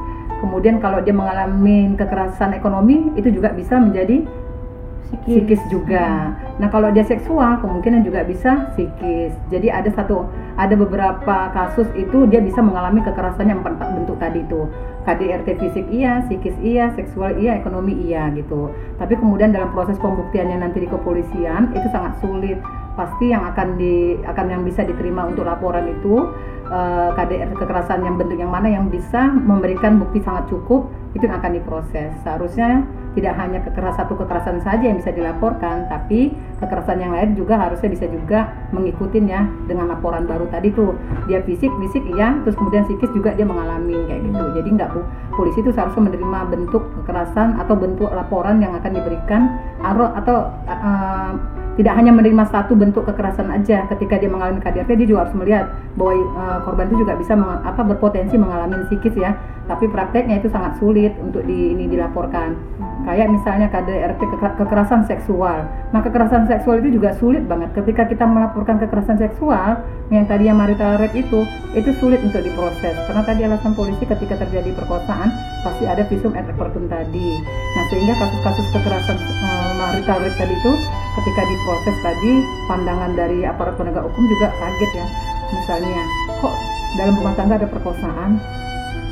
[0.46, 4.28] Kemudian kalau dia mengalami kekerasan ekonomi, itu juga bisa menjadi
[5.10, 6.34] psikis, juga.
[6.58, 9.34] Nah kalau dia seksual kemungkinan juga bisa psikis.
[9.52, 14.42] Jadi ada satu ada beberapa kasus itu dia bisa mengalami kekerasan yang empat, bentuk tadi
[14.42, 14.70] itu.
[15.04, 18.72] KDRT fisik iya, psikis iya, seksual iya, ekonomi iya gitu.
[18.96, 22.58] Tapi kemudian dalam proses pembuktiannya nanti di kepolisian itu sangat sulit.
[22.94, 26.30] Pasti yang akan di akan yang bisa diterima untuk laporan itu
[26.74, 31.38] eh, KDR kekerasan yang bentuk yang mana yang bisa memberikan bukti sangat cukup itu yang
[31.38, 32.10] akan diproses.
[32.26, 32.82] Seharusnya
[33.14, 37.94] tidak hanya kekerasan satu kekerasan saja yang bisa dilaporkan, tapi kekerasan yang lain juga harusnya
[37.94, 40.98] bisa juga mengikutinya dengan laporan baru tadi tuh.
[41.30, 44.44] Dia fisik, fisik iya, terus kemudian psikis juga dia mengalami kayak gitu.
[44.58, 44.90] Jadi nggak
[45.38, 49.42] polisi itu seharusnya menerima bentuk kekerasan atau bentuk laporan yang akan diberikan
[49.86, 51.32] atau atau uh,
[51.74, 55.66] tidak hanya menerima satu bentuk kekerasan aja ketika dia mengalami KDRT dia juga harus melihat
[55.98, 59.36] bahwa uh, korban itu juga bisa apa berpotensi mengalami psikis ya.
[59.64, 62.56] Tapi prakteknya itu sangat sulit untuk di, ini dilaporkan.
[63.08, 64.22] Kayak misalnya KDRT
[64.60, 65.68] kekerasan seksual.
[65.96, 67.72] Nah kekerasan seksual itu juga sulit banget.
[67.72, 72.96] Ketika kita melaporkan kekerasan seksual yang tadi yang marital rape itu itu sulit untuk diproses.
[73.08, 75.32] Karena tadi alasan polisi ketika terjadi perkosaan
[75.64, 77.30] pasti ada visum et repertum tadi.
[77.76, 80.74] Nah sehingga kasus-kasus kekerasan uh, marital rape tadi itu
[81.20, 82.34] ketika diproses tadi
[82.68, 86.02] pandangan dari aparat penegak hukum juga kaget ya misalnya
[86.42, 86.54] kok
[86.98, 88.42] dalam rumah tangga ada perkosaan?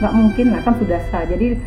[0.01, 1.23] Nggak mungkin lah kan sudah sah.
[1.29, 1.61] Jadi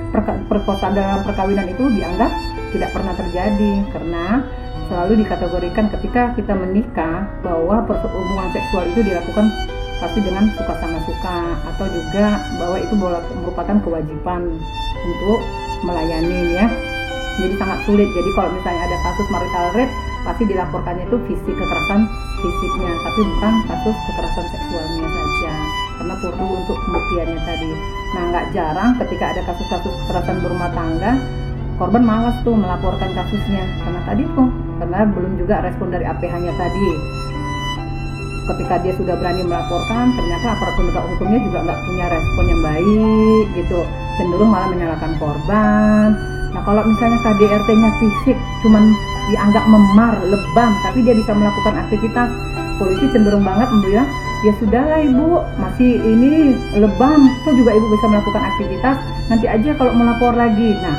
[0.51, 2.31] perkosaan dalam perkawinan itu dianggap
[2.75, 4.25] tidak pernah terjadi karena
[4.91, 9.47] selalu dikategorikan ketika kita menikah bahwa hubungan seksual itu dilakukan
[10.03, 11.39] pasti dengan suka sama suka
[11.73, 12.95] atau juga bahwa itu
[13.41, 14.43] merupakan kewajiban
[15.07, 15.41] untuk
[15.87, 16.67] melayani ya.
[17.35, 18.07] Jadi sangat sulit.
[18.11, 22.09] Jadi kalau misalnya ada kasus marital rape pasti dilaporkannya itu fisik kekerasan
[22.41, 25.53] fisiknya tapi bukan kasus kekerasan seksualnya saja
[25.95, 27.71] karena perlu untuk pembuktiannya tadi.
[28.17, 31.13] Nah nggak jarang ketika ada kasus-kasus kekerasan berumah tangga
[31.79, 33.65] korban malas tuh melaporkan kasusnya.
[33.83, 34.49] Karena tadi tuh
[34.83, 36.89] karena belum juga respon dari APH-nya tadi.
[38.45, 43.45] Ketika dia sudah berani melaporkan ternyata aparat penegak hukumnya juga nggak punya respon yang baik
[43.57, 43.81] gitu.
[44.21, 46.09] Cenderung malah menyalahkan korban.
[46.53, 48.93] Nah kalau misalnya KDRT-nya fisik cuman
[49.33, 52.29] dianggap memar, lebam, tapi dia bisa melakukan aktivitas.
[52.75, 54.03] Polisi cenderung banget ya,
[54.43, 58.97] ya sudahlah ibu, masih ini lebam, itu juga ibu bisa melakukan aktivitas.
[59.31, 60.75] Nanti aja kalau melapor lagi.
[60.83, 60.97] Nah,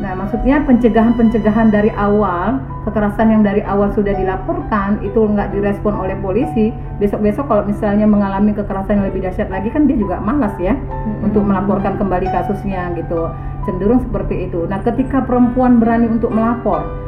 [0.00, 6.16] nah maksudnya pencegahan-pencegahan dari awal, kekerasan yang dari awal sudah dilaporkan itu nggak direspon oleh
[6.18, 6.72] polisi.
[6.96, 11.28] Besok-besok kalau misalnya mengalami kekerasan yang lebih dahsyat lagi kan dia juga malas ya hmm.
[11.28, 13.28] untuk melaporkan kembali kasusnya gitu.
[13.68, 14.64] Cenderung seperti itu.
[14.64, 17.05] Nah, ketika perempuan berani untuk melapor,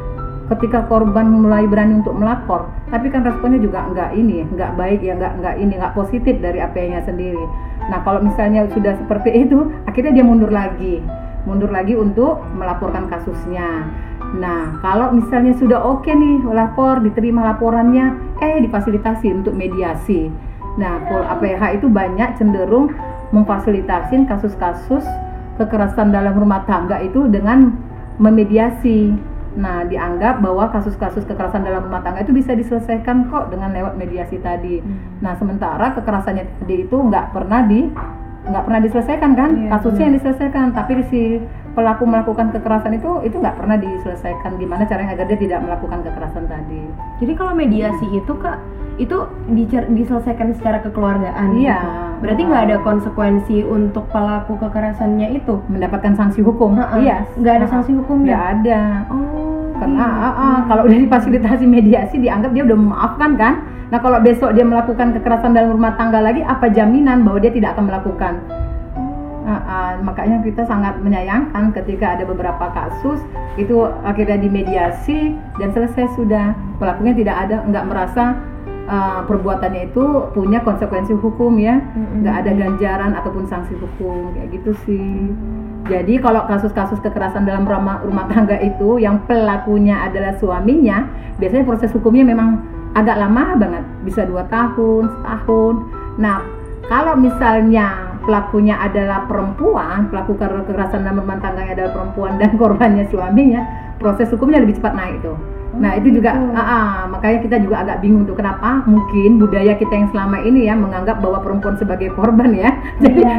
[0.49, 5.13] ketika korban mulai berani untuk melapor tapi kan responnya juga nggak ini nggak baik ya
[5.13, 7.45] nggak nggak ini nggak positif dari API-nya sendiri.
[7.89, 11.01] Nah kalau misalnya sudah seperti itu akhirnya dia mundur lagi.
[11.47, 13.87] Mundur lagi untuk melaporkan kasusnya.
[14.37, 20.33] Nah kalau misalnya sudah oke okay nih lapor diterima laporannya eh difasilitasi untuk mediasi.
[20.81, 22.93] Nah APH itu banyak cenderung
[23.29, 25.05] memfasilitasi kasus-kasus
[25.61, 27.75] kekerasan dalam rumah tangga itu dengan
[28.17, 29.11] memediasi
[29.57, 34.37] Nah, dianggap bahwa kasus-kasus kekerasan dalam rumah tangga itu bisa diselesaikan kok dengan lewat mediasi
[34.37, 34.77] tadi.
[34.77, 35.25] Hmm.
[35.25, 37.89] Nah, sementara kekerasannya tadi itu nggak pernah di
[38.49, 41.21] nggak pernah diselesaikan kan Iya, kasusnya yang diselesaikan tapi si
[41.77, 46.47] pelaku melakukan kekerasan itu itu nggak pernah diselesaikan gimana caranya agar dia tidak melakukan kekerasan
[46.49, 46.81] tadi
[47.21, 48.57] Jadi kalau mediasi itu kak
[48.99, 49.15] itu
[49.49, 51.55] dicer- diselesaikan secara kekeluargaan.
[51.55, 51.79] Iya.
[51.79, 51.89] gitu.
[52.19, 55.55] Berarti nggak ada konsekuensi untuk pelaku kekerasannya itu.
[55.65, 56.99] mendapatkan sanksi hukum Ha-ha.
[56.99, 58.27] iya Nggak ada sanksi hukumnya.
[58.29, 59.71] nggak ada Oh.
[59.79, 60.19] karena gitu.
[60.19, 63.53] ah, ah, kalau udah difasilitasi mediasi dianggap dia udah memaafkan kan
[63.87, 67.73] nah kalau besok dia melakukan kekerasan dalam rumah tangga lagi apa jaminan bahwa dia tidak
[67.73, 68.33] akan melakukan
[69.41, 73.17] Ah, ah, makanya kita sangat menyayangkan ketika ada beberapa kasus
[73.55, 78.37] itu akhirnya dimediasi dan selesai sudah pelakunya tidak ada nggak merasa
[78.89, 81.77] ah, perbuatannya itu punya konsekuensi hukum ya.
[81.95, 85.31] Nggak ada ganjaran ataupun sanksi hukum kayak gitu sih.
[85.87, 91.07] Jadi kalau kasus-kasus kekerasan dalam rumah, rumah tangga itu yang pelakunya adalah suaminya
[91.39, 92.59] biasanya proses hukumnya memang
[92.97, 95.75] agak lama banget bisa dua tahun setahun.
[96.19, 96.43] Nah
[96.89, 103.05] kalau misalnya pelakunya adalah perempuan pelaku ke- kekerasan dalam rumah tangganya adalah perempuan dan korbannya
[103.09, 103.61] suaminya
[103.97, 105.37] proses hukumnya lebih cepat naik tuh
[105.77, 106.57] Nah itu juga, gitu.
[106.57, 110.65] ah, ah, makanya kita juga agak bingung tuh kenapa mungkin budaya kita yang selama ini
[110.65, 112.73] ya menganggap bahwa perempuan sebagai korban ya.
[113.03, 113.35] Jadi Iya.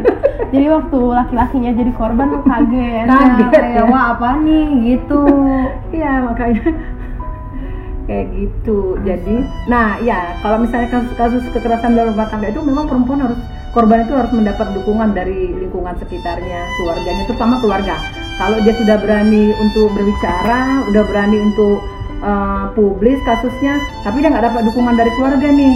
[0.54, 3.10] Jadi waktu laki-lakinya jadi korban lu kaget.
[3.10, 3.50] Kaget.
[3.50, 3.90] kayak ya.
[3.90, 5.22] wah apa nih gitu.
[5.98, 6.62] Iya makanya
[8.06, 8.78] kayak gitu.
[9.02, 13.40] Jadi, nah ya kalau misalnya kasus-kasus kekerasan dalam rumah tangga itu memang perempuan harus
[13.74, 17.96] korban itu harus mendapat dukungan dari lingkungan sekitarnya, keluarganya, terutama keluarga.
[18.34, 21.78] Kalau dia sudah berani untuk berbicara, udah berani untuk
[22.18, 25.74] uh, publis kasusnya, tapi dia nggak dapat dukungan dari keluarga nih.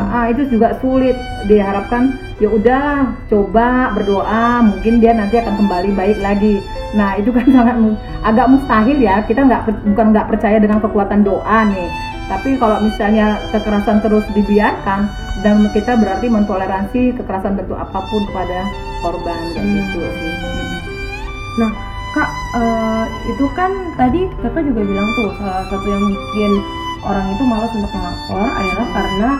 [0.00, 1.16] Ah, itu juga sulit.
[1.48, 6.64] Diharapkan ya udah coba berdoa, mungkin dia nanti akan kembali baik lagi.
[6.96, 7.76] Nah itu kan sangat
[8.24, 9.20] agak mustahil ya.
[9.28, 11.88] Kita nggak bukan nggak percaya dengan kekuatan doa nih.
[12.28, 15.12] Tapi kalau misalnya kekerasan terus dibiarkan
[15.44, 18.64] dan kita berarti mentoleransi kekerasan bentuk apa pun kepada
[19.04, 19.76] korban kayak Hmm.
[19.76, 20.91] gitu sih.
[21.60, 21.70] Nah,
[22.12, 26.52] Kak, eh, itu kan tadi Kakak juga bilang tuh salah satu yang bikin
[27.08, 29.30] orang itu malas untuk melapor adalah karena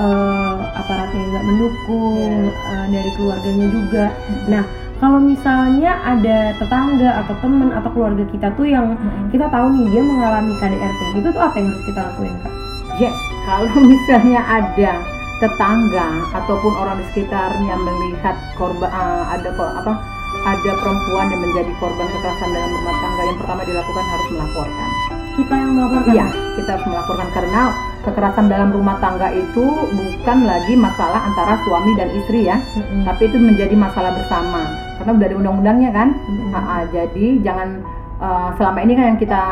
[0.00, 4.04] eh, aparatnya nggak mendukung eh, dari keluarganya juga.
[4.48, 4.64] Nah,
[4.96, 8.96] kalau misalnya ada tetangga atau teman atau keluarga kita tuh yang
[9.28, 12.52] kita tahu nih dia mengalami KDRT, itu tuh apa yang harus kita lakuin, Kak?
[12.96, 14.92] Yes, kalau misalnya ada
[15.36, 20.15] tetangga ataupun orang di sekitarnya melihat korban ah, ada kok apa
[20.46, 24.88] ada perempuan yang menjadi korban kekerasan dalam rumah tangga yang pertama dilakukan harus melaporkan.
[25.36, 26.12] Kita yang melaporkan.
[26.14, 27.62] Iya, kita harus melaporkan karena
[28.06, 33.02] kekerasan dalam rumah tangga itu bukan lagi masalah antara suami dan istri ya, Mm-mm.
[33.02, 34.62] tapi itu menjadi masalah bersama
[35.02, 36.08] karena udah ada undang-undangnya kan.
[36.54, 37.82] Ah, jadi jangan
[38.22, 39.42] uh, selama ini kan yang kita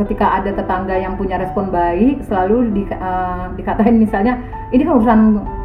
[0.00, 4.40] ketika ada tetangga yang punya respon baik selalu di, uh, dikatain misalnya
[4.72, 5.20] ini kan urusan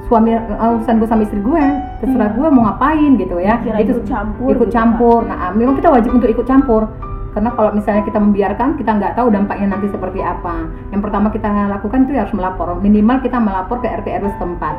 [0.07, 1.63] suami uh, urusan gue sama istri gue
[1.99, 3.59] terserah gue mau ngapain gitu ya.
[3.63, 5.19] Kira ikut campur ikut gitu, campur.
[5.27, 6.91] Nah memang kita wajib untuk ikut campur.
[7.37, 10.65] Karena kalau misalnya kita membiarkan kita nggak tahu dampaknya nanti seperti apa.
[10.89, 12.73] Yang pertama kita lakukan itu harus melapor.
[12.81, 14.75] Minimal kita melapor ke RT RW setempat.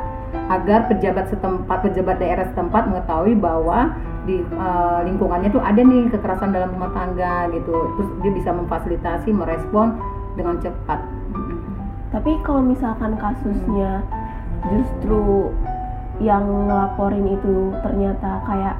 [0.50, 3.94] Agar pejabat setempat pejabat daerah setempat mengetahui bahwa
[4.26, 7.94] di eh, lingkungannya tuh ada nih kekerasan dalam rumah tangga gitu.
[7.94, 9.94] Terus dia bisa memfasilitasi merespon
[10.34, 10.98] dengan cepat.
[12.10, 14.02] Tapi kalau misalkan kasusnya
[14.66, 15.52] justru
[16.18, 18.76] yang ngelaporin itu ternyata kayak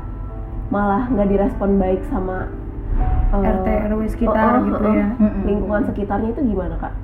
[0.69, 2.51] malah nggak direspon baik sama
[3.33, 5.07] eh, RT RW sekitar oh, oh, gitu oh, ya.
[5.47, 6.95] Lingkungan sekitarnya itu gimana kak?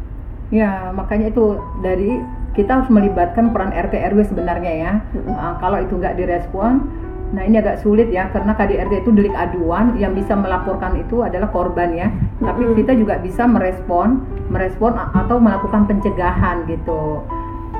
[0.53, 2.21] Ya, makanya itu dari
[2.55, 4.93] kita harus melibatkan peran RT RW sebenarnya ya.
[5.27, 6.87] Uh, kalau itu nggak direspon,
[7.35, 11.51] nah ini agak sulit ya karena KDRT itu delik aduan yang bisa melaporkan itu adalah
[11.51, 12.09] korban ya.
[12.39, 17.25] Tapi kita juga bisa merespon, merespon atau melakukan pencegahan gitu.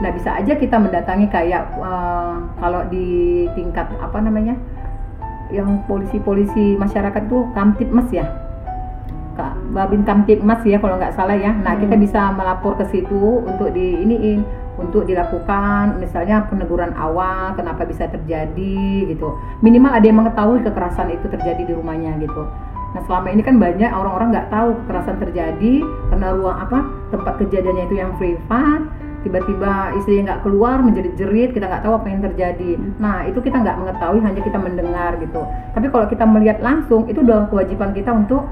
[0.03, 4.59] Nah bisa aja kita mendatangi kayak uh, kalau di tingkat apa namanya,
[5.55, 8.27] yang polisi-polisi masyarakat itu kamtipmas ya.
[9.35, 11.51] Kak Babin Kamtipmas ya kalau nggak salah ya.
[11.51, 17.87] Nah kita bisa melapor ke situ untuk di iniin untuk dilakukan misalnya peneguran awal kenapa
[17.87, 19.35] bisa terjadi gitu.
[19.63, 22.47] Minimal ada yang mengetahui kekerasan itu terjadi di rumahnya gitu.
[22.95, 25.75] Nah selama ini kan banyak orang-orang nggak tahu kekerasan terjadi
[26.15, 26.79] karena ruang apa
[27.11, 28.87] tempat kejadiannya itu yang privat
[29.25, 32.71] tiba-tiba istrinya nggak keluar menjadi jerit kita nggak tahu apa yang terjadi.
[33.01, 35.41] Nah itu kita nggak mengetahui hanya kita mendengar gitu.
[35.73, 38.45] Tapi kalau kita melihat langsung itu udah kewajiban kita untuk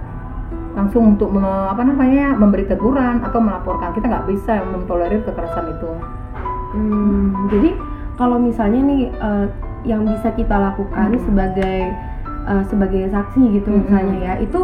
[0.72, 3.92] langsung untuk me- apa namanya memberi teguran atau melaporkan.
[3.92, 5.90] Kita nggak bisa mentolerir kekerasan itu.
[6.72, 7.76] Hmm, jadi
[8.16, 9.46] kalau misalnya nih eh,
[9.84, 11.92] yang bisa kita lakukan sebagai
[12.48, 13.84] eh, sebagai saksi gitu Mm-mm.
[13.84, 14.60] misalnya ya, itu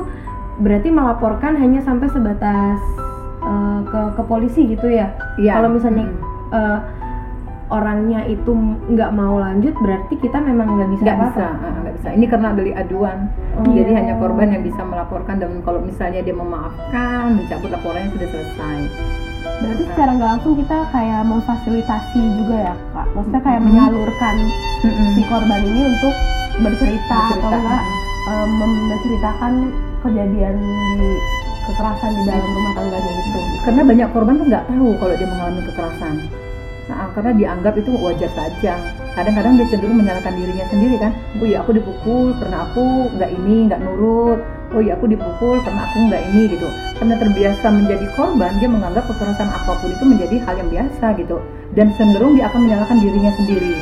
[0.58, 2.80] berarti melaporkan hanya sampai sebatas
[3.48, 5.08] eh, ke ke polisi gitu ya.
[5.36, 5.52] Iya.
[5.56, 6.16] Kalau misalnya Mm.
[6.50, 6.78] eh,
[7.68, 8.48] orangnya itu
[8.88, 12.72] nggak mau lanjut berarti kita memang nggak bisa nggak bisa nggak bisa ini karena delik
[12.74, 13.28] aduan
[13.58, 18.28] Oh, jadi hanya korban yang bisa melaporkan dan kalau misalnya dia memaafkan mencabut laporannya sudah
[18.30, 18.78] selesai
[19.58, 23.06] Berarti secara nggak langsung kita kayak memfasilitasi juga ya kak.
[23.12, 23.66] Maksudnya kayak Mhm.
[23.66, 24.34] menyalurkan
[24.80, 25.08] Mm-mm.
[25.12, 26.14] si korban ini untuk
[26.58, 27.56] bercerita, atau Bercerita.
[27.58, 27.82] enggak
[28.24, 29.52] em, mem- menceritakan
[30.00, 30.54] kejadian
[30.94, 31.10] di
[31.68, 33.40] kekerasan di dalam rumah tangganya itu.
[33.68, 36.14] karena banyak korban tuh nggak tahu kalau dia mengalami kekerasan.
[36.88, 38.80] Nah, karena dianggap itu wajar saja.
[39.12, 41.12] Kadang-kadang dia cenderung menyalahkan dirinya sendiri kan.
[41.36, 44.40] Oh iya aku dipukul karena aku nggak ini nggak nurut.
[44.72, 46.68] Oh iya aku dipukul karena aku nggak ini gitu.
[46.96, 51.36] Karena terbiasa menjadi korban dia menganggap kekerasan apa pun itu menjadi hal yang biasa gitu.
[51.76, 53.74] Dan cenderung dia akan menyalahkan dirinya sendiri.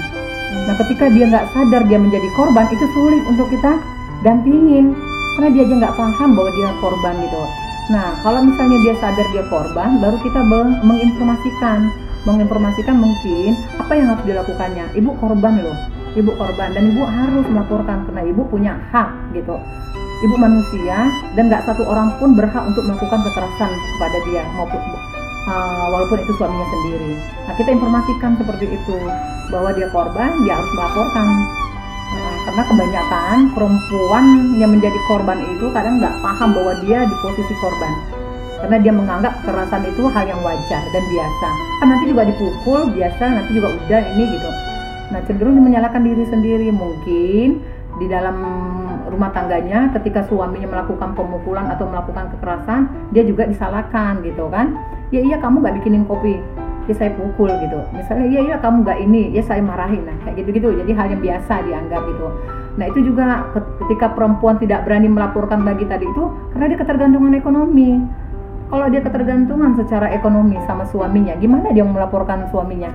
[0.67, 3.79] Nah ketika dia nggak sadar dia menjadi korban itu sulit untuk kita
[4.27, 4.99] dampingin.
[5.39, 9.47] Karena dia aja nggak paham bahwa dia korban gitu Nah, kalau misalnya dia sadar dia
[9.47, 10.43] korban, baru kita
[10.83, 11.87] menginformasikan,
[12.27, 14.87] menginformasikan mungkin apa yang harus dilakukannya.
[14.99, 15.77] Ibu korban loh,
[16.19, 19.55] ibu korban dan ibu harus melaporkan karena ibu punya hak gitu.
[20.27, 21.07] Ibu manusia
[21.39, 24.81] dan nggak satu orang pun berhak untuk melakukan kekerasan kepada dia maupun
[25.47, 27.13] uh, walaupun itu suaminya sendiri.
[27.47, 28.97] Nah, kita informasikan seperti itu
[29.55, 31.27] bahwa dia korban, dia harus melaporkan.
[32.47, 34.25] Karena kebanyakan perempuan
[34.55, 37.91] yang menjadi korban itu kadang nggak paham bahwa dia di posisi korban.
[38.63, 41.49] Karena dia menganggap kekerasan itu hal yang wajar dan biasa.
[41.83, 44.51] Kan nanti juga dipukul biasa nanti juga udah ini gitu.
[45.11, 46.71] Nah cenderung menyalahkan diri sendiri.
[46.71, 47.49] Mungkin
[47.99, 48.37] di dalam
[49.11, 54.79] rumah tangganya ketika suaminya melakukan pemukulan atau melakukan kekerasan dia juga disalahkan gitu kan.
[55.11, 56.39] Ya iya kamu nggak bikinin kopi
[56.87, 57.79] ya saya pukul gitu.
[57.95, 59.23] Misalnya iya iya kamu nggak ini.
[59.35, 62.27] Ya saya marahin nah kayak gitu gitu jadi hal yang biasa dianggap gitu.
[62.77, 63.25] Nah itu juga
[63.85, 68.01] ketika perempuan tidak berani melaporkan lagi tadi itu karena dia ketergantungan ekonomi.
[68.67, 72.91] Kalau dia ketergantungan secara ekonomi sama suaminya gimana dia mau melaporkan suaminya?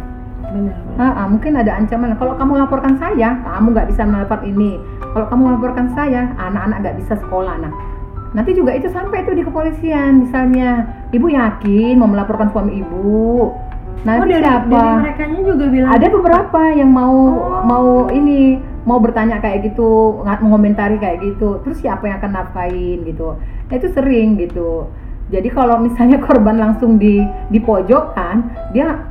[0.51, 0.75] Benar.
[0.99, 2.13] Ah, ah, mungkin ada ancaman.
[2.19, 4.77] Kalau kamu laporkan saya kamu nggak bisa mendapat ini.
[5.15, 7.55] Kalau kamu laporkan saya anak-anak nggak bisa sekolah.
[7.63, 7.71] Nah
[8.31, 10.27] nanti juga itu sampai itu di kepolisian.
[10.27, 10.85] Misalnya
[11.15, 13.51] ibu yakin mau melaporkan suami ibu
[14.01, 14.65] Oh nanti dari, siapa?
[14.73, 17.61] dari mereka juga bilang ada beberapa yang mau Oh.
[17.69, 21.61] mau ini mau bertanya kayak gitu nggak mengomentari kayak gitu.
[21.61, 23.37] Terus siapa yang akan nafkain gitu?
[23.37, 24.89] Nah, itu sering gitu.
[25.29, 27.21] Jadi kalau misalnya korban langsung di
[27.53, 29.05] di pojokan dia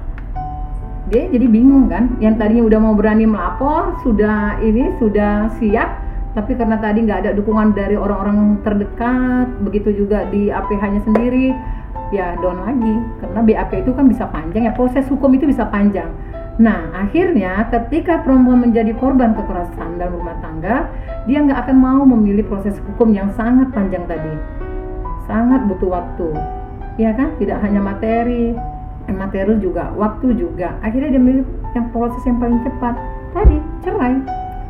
[1.07, 2.19] dia jadi bingung kan?
[2.19, 7.31] Yang tadinya udah mau berani melapor sudah ini sudah siap tapi karena tadi nggak ada
[7.35, 11.51] dukungan dari orang-orang terdekat begitu juga di APH-nya sendiri
[12.11, 12.95] ya down lagi.
[13.23, 16.11] Karena BAP itu kan bisa panjang ya proses hukum itu bisa panjang.
[16.61, 20.93] Nah akhirnya ketika perempuan menjadi korban kekerasan dalam rumah tangga
[21.25, 24.35] dia nggak akan mau memilih proses hukum yang sangat panjang tadi.
[25.25, 26.29] Sangat butuh waktu.
[26.99, 27.33] Ya kan?
[27.41, 28.53] Tidak hanya materi
[29.09, 30.77] eh, materi juga waktu juga.
[30.85, 32.99] Akhirnya dia milih yang proses yang paling cepat.
[33.33, 33.57] Tadi
[33.87, 34.21] cerai.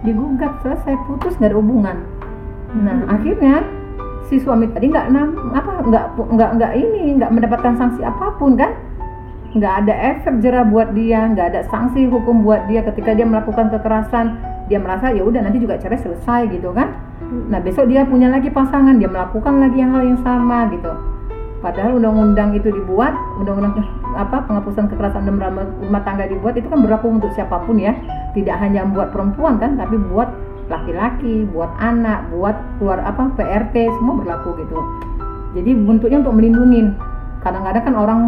[0.00, 1.96] Digugat selesai putus nggak ada hubungan.
[2.70, 3.66] Nah akhirnya
[4.30, 5.10] si suami tadi nggak
[5.58, 8.70] apa nggak nggak nggak ini nggak mendapatkan sanksi apa pun kan?
[9.50, 13.74] Nggak ada efek jerah buat dia nggak ada sanksi hukum buat dia ketika dia melakukan
[13.74, 14.38] kekerasan.
[14.70, 16.94] Dia merasa ya udah nanti juga cerai selesai gitu kan?
[17.50, 20.94] Nah besok dia punya lagi pasangan dia melakukan lagi hal yang sama gitu.
[21.60, 23.12] Padahal undang-undang itu dibuat
[23.42, 23.82] undang-undang
[24.22, 27.98] apa penghapusan kekerasan dalam rumah tangga dibuat itu kan berlaku untuk siapa pun ya.
[28.30, 30.30] Tidak hanya buat perempuan kan tapi buat
[30.70, 34.78] laki-laki buat anak buat keluar apa PRT semua berlaku gitu.
[35.58, 36.94] Jadi bentuknya untuk melindungi.
[37.42, 38.20] Kadang-kadang kan orang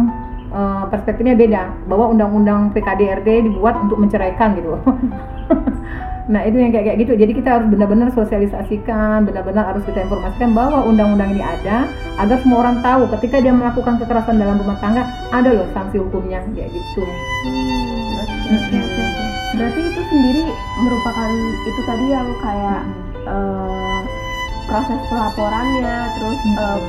[0.51, 1.63] eh, perspektifnya beda.
[1.87, 4.75] Bahwa undang-undang PKDRT dibuat untuk menceraikan gitu.
[6.23, 7.13] Nah itu yang kayak kayak gitu.
[7.19, 11.83] Jadi kita harus benar-benar sosialisasikan benar-benar harus kita informasikan bahwa undang-undang ini ada
[12.15, 15.03] agar semua orang tahu ketika dia melakukan kekerasan dalam rumah tangga
[15.35, 17.03] ada loh sanksi hukumnya kayak gitu.
[18.53, 19.22] Oke, oke.
[19.53, 20.43] Berarti itu sendiri
[20.81, 21.29] merupakan
[21.69, 22.81] itu tadi yang kayak
[23.29, 23.99] eh,
[24.65, 26.81] proses pelaporannya, terus eh,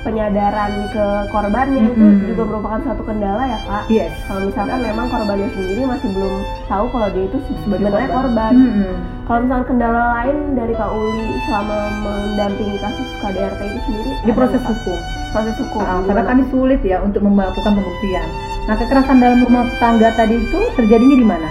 [0.00, 2.28] penyadaran ke korbannya itu Mm-mm.
[2.32, 3.84] juga merupakan suatu kendala ya kak.
[3.92, 6.34] yes Kalau misalkan memang korbannya sendiri masih belum
[6.72, 8.52] tahu kalau dia itu Sebagai sebenarnya korban.
[8.56, 8.94] Mm-mm.
[9.28, 14.60] Kalau misalkan kendala lain dari kak Uli selama mendampingi kasus KDRT itu sendiri di proses
[14.64, 14.72] Kak?
[14.72, 14.98] hukum
[15.30, 15.82] proses hukum.
[15.86, 18.26] Ah, karena kami sulit ya untuk melakukan pembuktian.
[18.66, 21.48] Nah, kekerasan dalam rumah tangga tadi itu terjadinya di mana?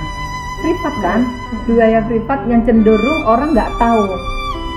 [0.60, 1.24] Privat kan,
[1.72, 4.12] wilayah privat yang cenderung orang nggak tahu,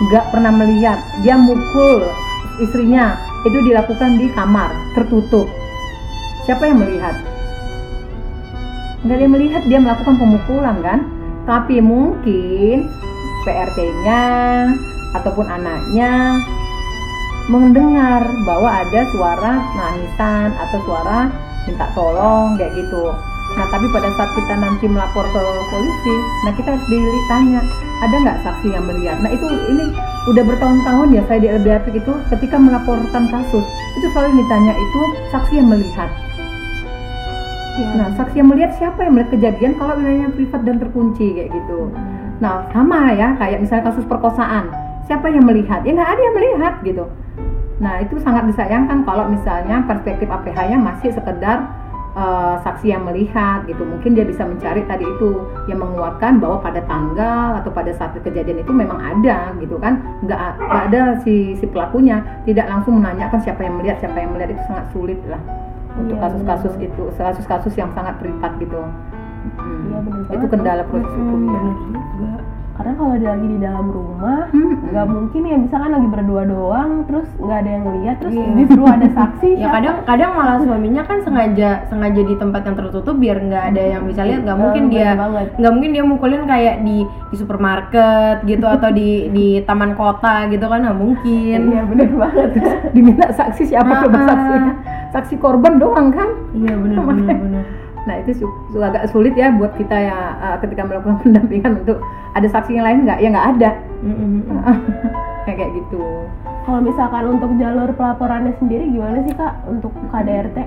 [0.06, 1.02] nggak pernah melihat.
[1.26, 2.06] Dia mukul
[2.62, 5.50] istrinya, itu dilakukan di kamar, tertutup.
[6.46, 7.18] Siapa yang melihat?
[9.02, 11.00] Nggak ada yang melihat dia melakukan pemukulan kan?
[11.42, 12.86] Tapi mungkin
[13.42, 14.22] PRT-nya
[15.18, 16.38] ataupun anaknya
[17.50, 21.26] mendengar bahwa ada suara nangisan atau suara
[21.66, 23.10] minta tolong kayak gitu.
[23.52, 26.14] Nah, tapi pada saat kita nanti melapor ke polisi,
[26.48, 27.60] nah kita harus ditanya,
[28.00, 29.16] ada nggak saksi yang melihat?
[29.20, 29.86] Nah, itu ini
[30.32, 33.64] udah bertahun-tahun ya saya di LBH itu ketika melaporkan kasus,
[34.00, 36.08] itu selalu ditanya itu saksi yang melihat.
[37.72, 37.88] Iya.
[37.96, 41.88] Nah, saksi yang melihat siapa yang melihat kejadian kalau wilayahnya privat dan terkunci kayak gitu.
[42.40, 44.68] Nah, sama ya kayak misalnya kasus perkosaan.
[45.08, 45.80] Siapa yang melihat?
[45.84, 47.04] Ya nggak ada yang melihat gitu.
[47.82, 51.81] Nah, itu sangat disayangkan kalau misalnya perspektif APH-nya masih sekedar
[52.12, 53.82] eh, saksi yang melihat gitu.
[53.82, 58.60] Mungkin dia bisa mencari tadi itu yang menguatkan bahwa pada tanggal atau pada saat kejadian
[58.62, 60.00] itu memang ada gitu kan.
[60.24, 64.56] Nggak, nggak ada si si pelakunya tidak langsung menanyakan siapa yang melihat, siapa yang melihat
[64.56, 65.40] itu sangat sulit lah
[65.96, 66.88] untuk Iya, kasus-kasus benar.
[66.88, 68.80] itu, kasus-kasus yang sangat privat gitu.
[68.80, 69.92] Hmm.
[69.92, 69.98] Iya,
[70.38, 71.60] itu kendala proses hukumnya.
[72.72, 74.74] Karena kalau dia lagi di dalam rumah, Hmm.
[74.86, 78.48] nggak mungkin ya misalkan lagi berdua doang, terus nggak ada yang lihat, terus Iya.
[78.56, 79.48] disuruh ada saksi.
[79.52, 79.74] ya siapa?
[79.74, 84.02] kadang kadang malah suaminya kan sengaja sengaja di tempat yang tertutup biar nggak ada yang
[84.04, 85.08] bisa lihat nggak mungkin Eh, dia
[85.52, 90.64] nggak mungkin dia mukulin kayak di di supermarket gitu atau di di taman kota gitu
[90.64, 92.50] kan nggak mungkin Iya benar banget.
[92.94, 94.28] diminta saksi siapa coba Ah, ah.
[94.28, 94.72] saksinya
[95.12, 97.64] saksi korban doang kan iya benar benar
[98.02, 102.76] nah itu agak sulit ya buat kita ya uh, ketika melakukan pendampingan untuk ada saksi
[102.76, 103.18] yang lain nggak?
[103.20, 103.70] Ya nggak ada.
[105.44, 106.04] Kayak kayak gitu.
[106.62, 110.58] Kalau misalkan untuk jalur pelaporannya sendiri gimana sih kak untuk KDRT?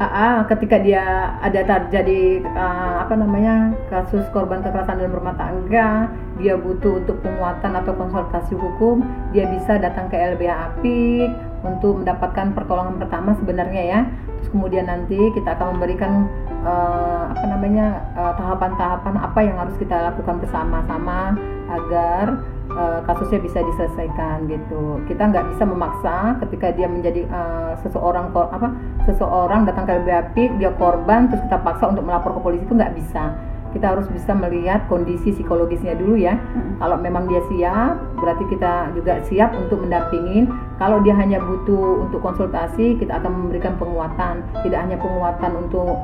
[0.00, 6.08] Ah, ah, ketika dia ada terjadi uh, apa namanya kasus korban kekerasan dalam rumah tangga,
[6.40, 9.04] dia butuh untuk penguatan atau konsultasi hukum,
[9.36, 14.00] dia bisa datang ke LBH Apik untuk mendapatkan pertolongan pertama sebenarnya ya.
[14.40, 16.28] Terus kemudian nanti kita akan memberikan
[16.64, 21.36] uh, apa namanya uh, tahapan-tahapan apa yang harus kita lakukan bersama-sama
[21.70, 22.40] agar
[22.72, 25.04] uh, kasusnya bisa diselesaikan gitu.
[25.06, 28.68] Kita nggak bisa memaksa ketika dia menjadi uh, seseorang apa
[29.04, 32.74] seseorang datang ke LBH Apik, dia korban terus kita paksa untuk melapor ke polisi itu
[32.74, 33.36] nggak bisa.
[33.70, 36.34] Kita harus bisa melihat kondisi psikologisnya dulu ya.
[36.82, 40.50] Kalau memang dia siap, berarti kita juga siap untuk mendampingin.
[40.82, 44.42] Kalau dia hanya butuh untuk konsultasi, kita akan memberikan penguatan.
[44.66, 45.94] Tidak hanya penguatan untuk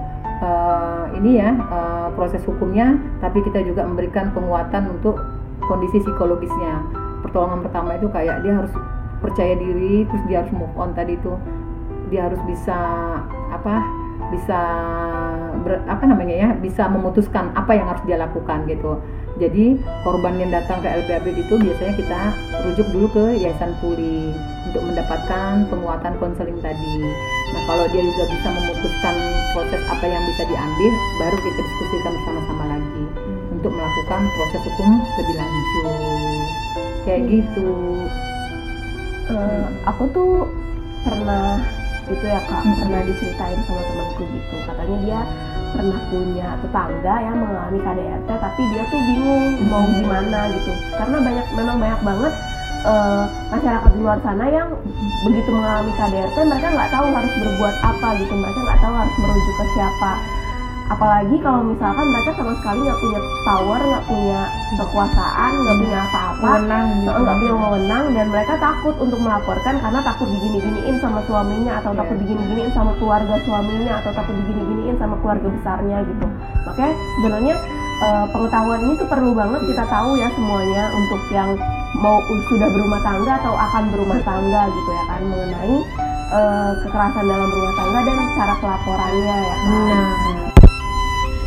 [0.43, 5.19] eh, ini ya eh, proses hukumnya, tapi kita juga memberikan penguatan untuk
[5.67, 6.87] kondisi psikologisnya.
[7.27, 8.73] Pertolongan pertama itu kayak dia harus
[9.19, 11.35] percaya diri, terus dia harus move on tadi itu.
[12.15, 12.79] Dia harus bisa
[13.51, 13.83] apa?
[14.31, 14.61] Bisa
[15.67, 16.49] ber- apa namanya ya?
[16.55, 19.03] Bisa memutuskan apa yang harus dia lakukan gitu.
[19.37, 22.21] Jadi korban yang datang ke LBAB itu biasanya kita
[22.65, 24.33] rujuk dulu ke Yayasan Puli
[24.71, 27.05] untuk mendapatkan penguatan konseling tadi.
[27.53, 29.15] Nah kalau dia juga bisa memutuskan
[29.53, 33.05] proses apa yang bisa diambil, baru kita diskusikan bersama-sama lagi
[33.53, 34.91] untuk melakukan proses hukum
[35.21, 35.85] lebih lanjut.
[37.05, 37.71] Kayak gitu.
[39.27, 40.49] Eh, aku tuh
[41.05, 41.61] pernah
[42.07, 42.79] itu ya kak Mm-mm.
[42.87, 45.21] pernah diceritain sama temanku gitu katanya dia
[45.75, 50.73] pernah punya tetangga yang mengalami KDRT tapi dia tuh bingung mau gimana gitu.
[50.95, 52.33] Karena banyak memang banyak banget
[52.87, 54.69] eh, masyarakat di luar sana yang
[55.27, 58.35] begitu mengalami KDRT mereka nggak tahu harus berbuat apa gitu.
[58.37, 60.13] Mereka nggak tahu harus merujuk ke siapa
[60.87, 64.41] apalagi kalau misalkan mereka sama sekali nggak punya power nggak punya
[64.79, 66.47] kekuasaan nggak punya apa-apa
[66.95, 67.11] gitu.
[67.11, 71.99] nggak punya wewenang dan mereka takut untuk melaporkan karena takut digini-giniin sama suaminya atau Iya.
[72.01, 76.27] takut digini-giniin sama keluarga suaminya atau takut digini-giniin sama keluarga besarnya gitu
[76.63, 77.55] makanya sebenarnya
[77.97, 81.51] eh, pengetahuan ini tuh perlu banget kita tahu ya semuanya untuk yang
[81.99, 85.77] mau sudah berumah tangga atau akan berumah tangga gitu ya kan mengenai
[86.27, 90.36] eh, kekerasan dalam rumah tangga dan cara pelaporannya ya kan Nah,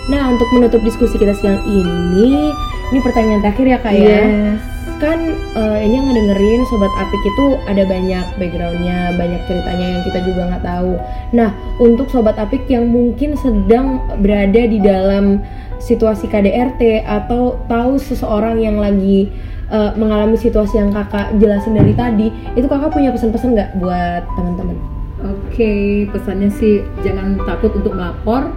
[0.09, 2.51] nah untuk menutup diskusi kita siang ini,
[2.89, 4.19] ini pertanyaan terakhir ya kak ya.
[4.25, 4.61] Yes.
[4.99, 5.19] Kan
[5.55, 10.41] eh, ini yang ngedengerin sobat Apik itu ada banyak backgroundnya, banyak ceritanya yang kita juga
[10.51, 10.91] nggak tahu.
[11.31, 11.49] Nah
[11.79, 15.39] untuk sobat Apik yang mungkin sedang berada di dalam
[15.79, 19.31] situasi KDRT atau tahu seseorang yang lagi
[19.71, 22.27] eh, mengalami situasi yang kakak jelasin dari tadi,
[22.59, 24.77] itu kakak punya pesan-pesan nggak buat teman-teman?
[25.19, 28.55] Oke, pesannya sih jangan takut untuk melapor,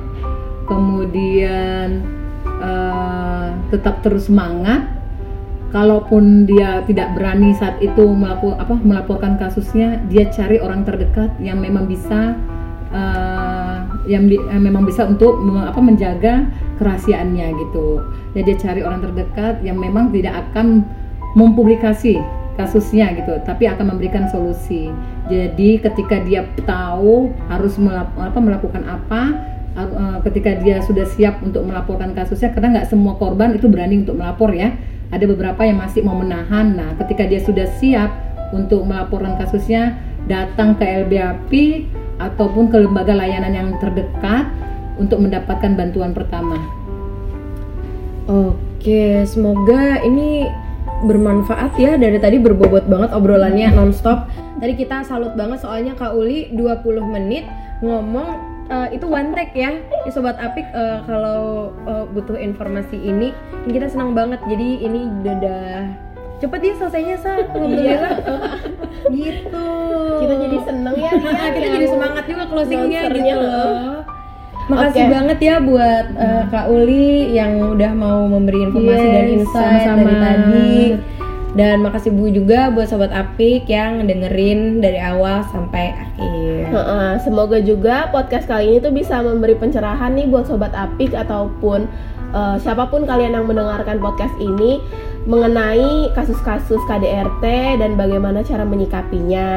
[0.72, 2.00] kemudian
[2.64, 4.88] eh, tetap terus semangat.
[5.72, 11.64] Kalaupun dia tidak berani saat itu melapor, apa, melaporkan kasusnya, dia cari orang terdekat yang
[11.64, 12.36] memang bisa,
[12.92, 16.44] eh, yang, bi- yang memang bisa untuk apa, menjaga
[16.76, 18.04] kerahasiaannya gitu.
[18.36, 20.84] Jadi dia cari orang terdekat yang memang tidak akan
[21.40, 22.20] mempublikasi
[22.60, 24.92] kasusnya gitu, tapi akan memberikan solusi.
[25.32, 29.61] Jadi ketika dia tahu harus melap- apa, melakukan apa, uh,
[30.28, 34.52] ketika dia sudah siap untuk melaporkan kasusnya, karena nggak semua korban itu berani untuk melapor
[34.52, 34.76] ya.
[35.12, 36.72] Ada beberapa yang masih mau menahan.
[36.72, 38.08] Nah, ketika dia sudah siap
[38.52, 39.96] untuk melaporkan kasusnya,
[40.28, 41.52] datang ke LBAP
[42.20, 44.48] ataupun ke lembaga layanan yang terdekat
[45.00, 46.60] untuk mendapatkan bantuan pertama.
[48.28, 50.46] Oke, semoga ini
[51.02, 54.30] bermanfaat ya dari tadi berbobot banget obrolannya nonstop.
[54.62, 57.42] Tadi kita salut banget soalnya Kak Uli 20 menit
[57.82, 59.72] ngomong eh, itu one take ya.
[60.12, 63.34] Sobat Apik eh, kalau eh, butuh informasi ini
[63.66, 64.38] kita senang banget.
[64.46, 65.88] Jadi ini udah,
[66.42, 68.18] cepet ya selesainya sa alhamdulillah
[69.14, 69.68] gitu
[70.18, 71.12] Kita jadi seneng ya.
[71.14, 74.02] Ria, kita jadi semangat juga closingnya gitu loh
[74.70, 75.10] Makasih Oke.
[75.10, 79.98] banget ya buat uh, Kak Uli yang udah mau memberi informasi Yes, dan insight sama-sama.
[79.98, 80.70] dari tadi.
[81.52, 86.72] Dan makasih Bu juga buat Sobat Apik yang dengerin dari awal sampai akhir.
[87.20, 91.84] Semoga juga podcast kali ini tuh bisa memberi pencerahan nih buat sobat apik ataupun
[92.32, 94.80] eh, siapa pun kalian yang mendengarkan podcast ini
[95.28, 97.44] mengenai kasus-kasus KDRT
[97.78, 99.50] dan bagaimana cara menyikapinya.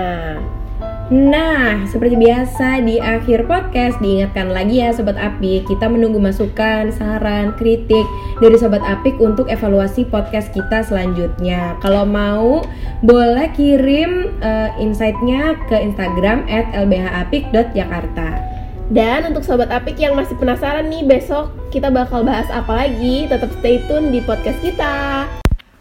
[1.14, 7.54] Nah, seperti biasa di akhir podcast diingatkan lagi ya Sobat Apik, kita menunggu masukan, saran,
[7.62, 8.10] kritik
[8.42, 11.78] dari Sobat Apik untuk evaluasi podcast kita selanjutnya.
[11.86, 12.66] Kalau mau,
[13.06, 18.42] boleh kirim eh, insight-nya ke Instagram at lbhapik.jakarta.
[18.90, 23.50] Dan untuk sobat apik yang masih penasaran nih besok kita bakal bahas apa lagi, tetap
[23.58, 25.26] stay tune di podcast kita.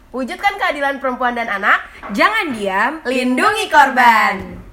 [0.09, 1.85] Wujudkan keadilan perempuan dan anak,
[2.17, 4.64] Jangan diam, lindungi korban.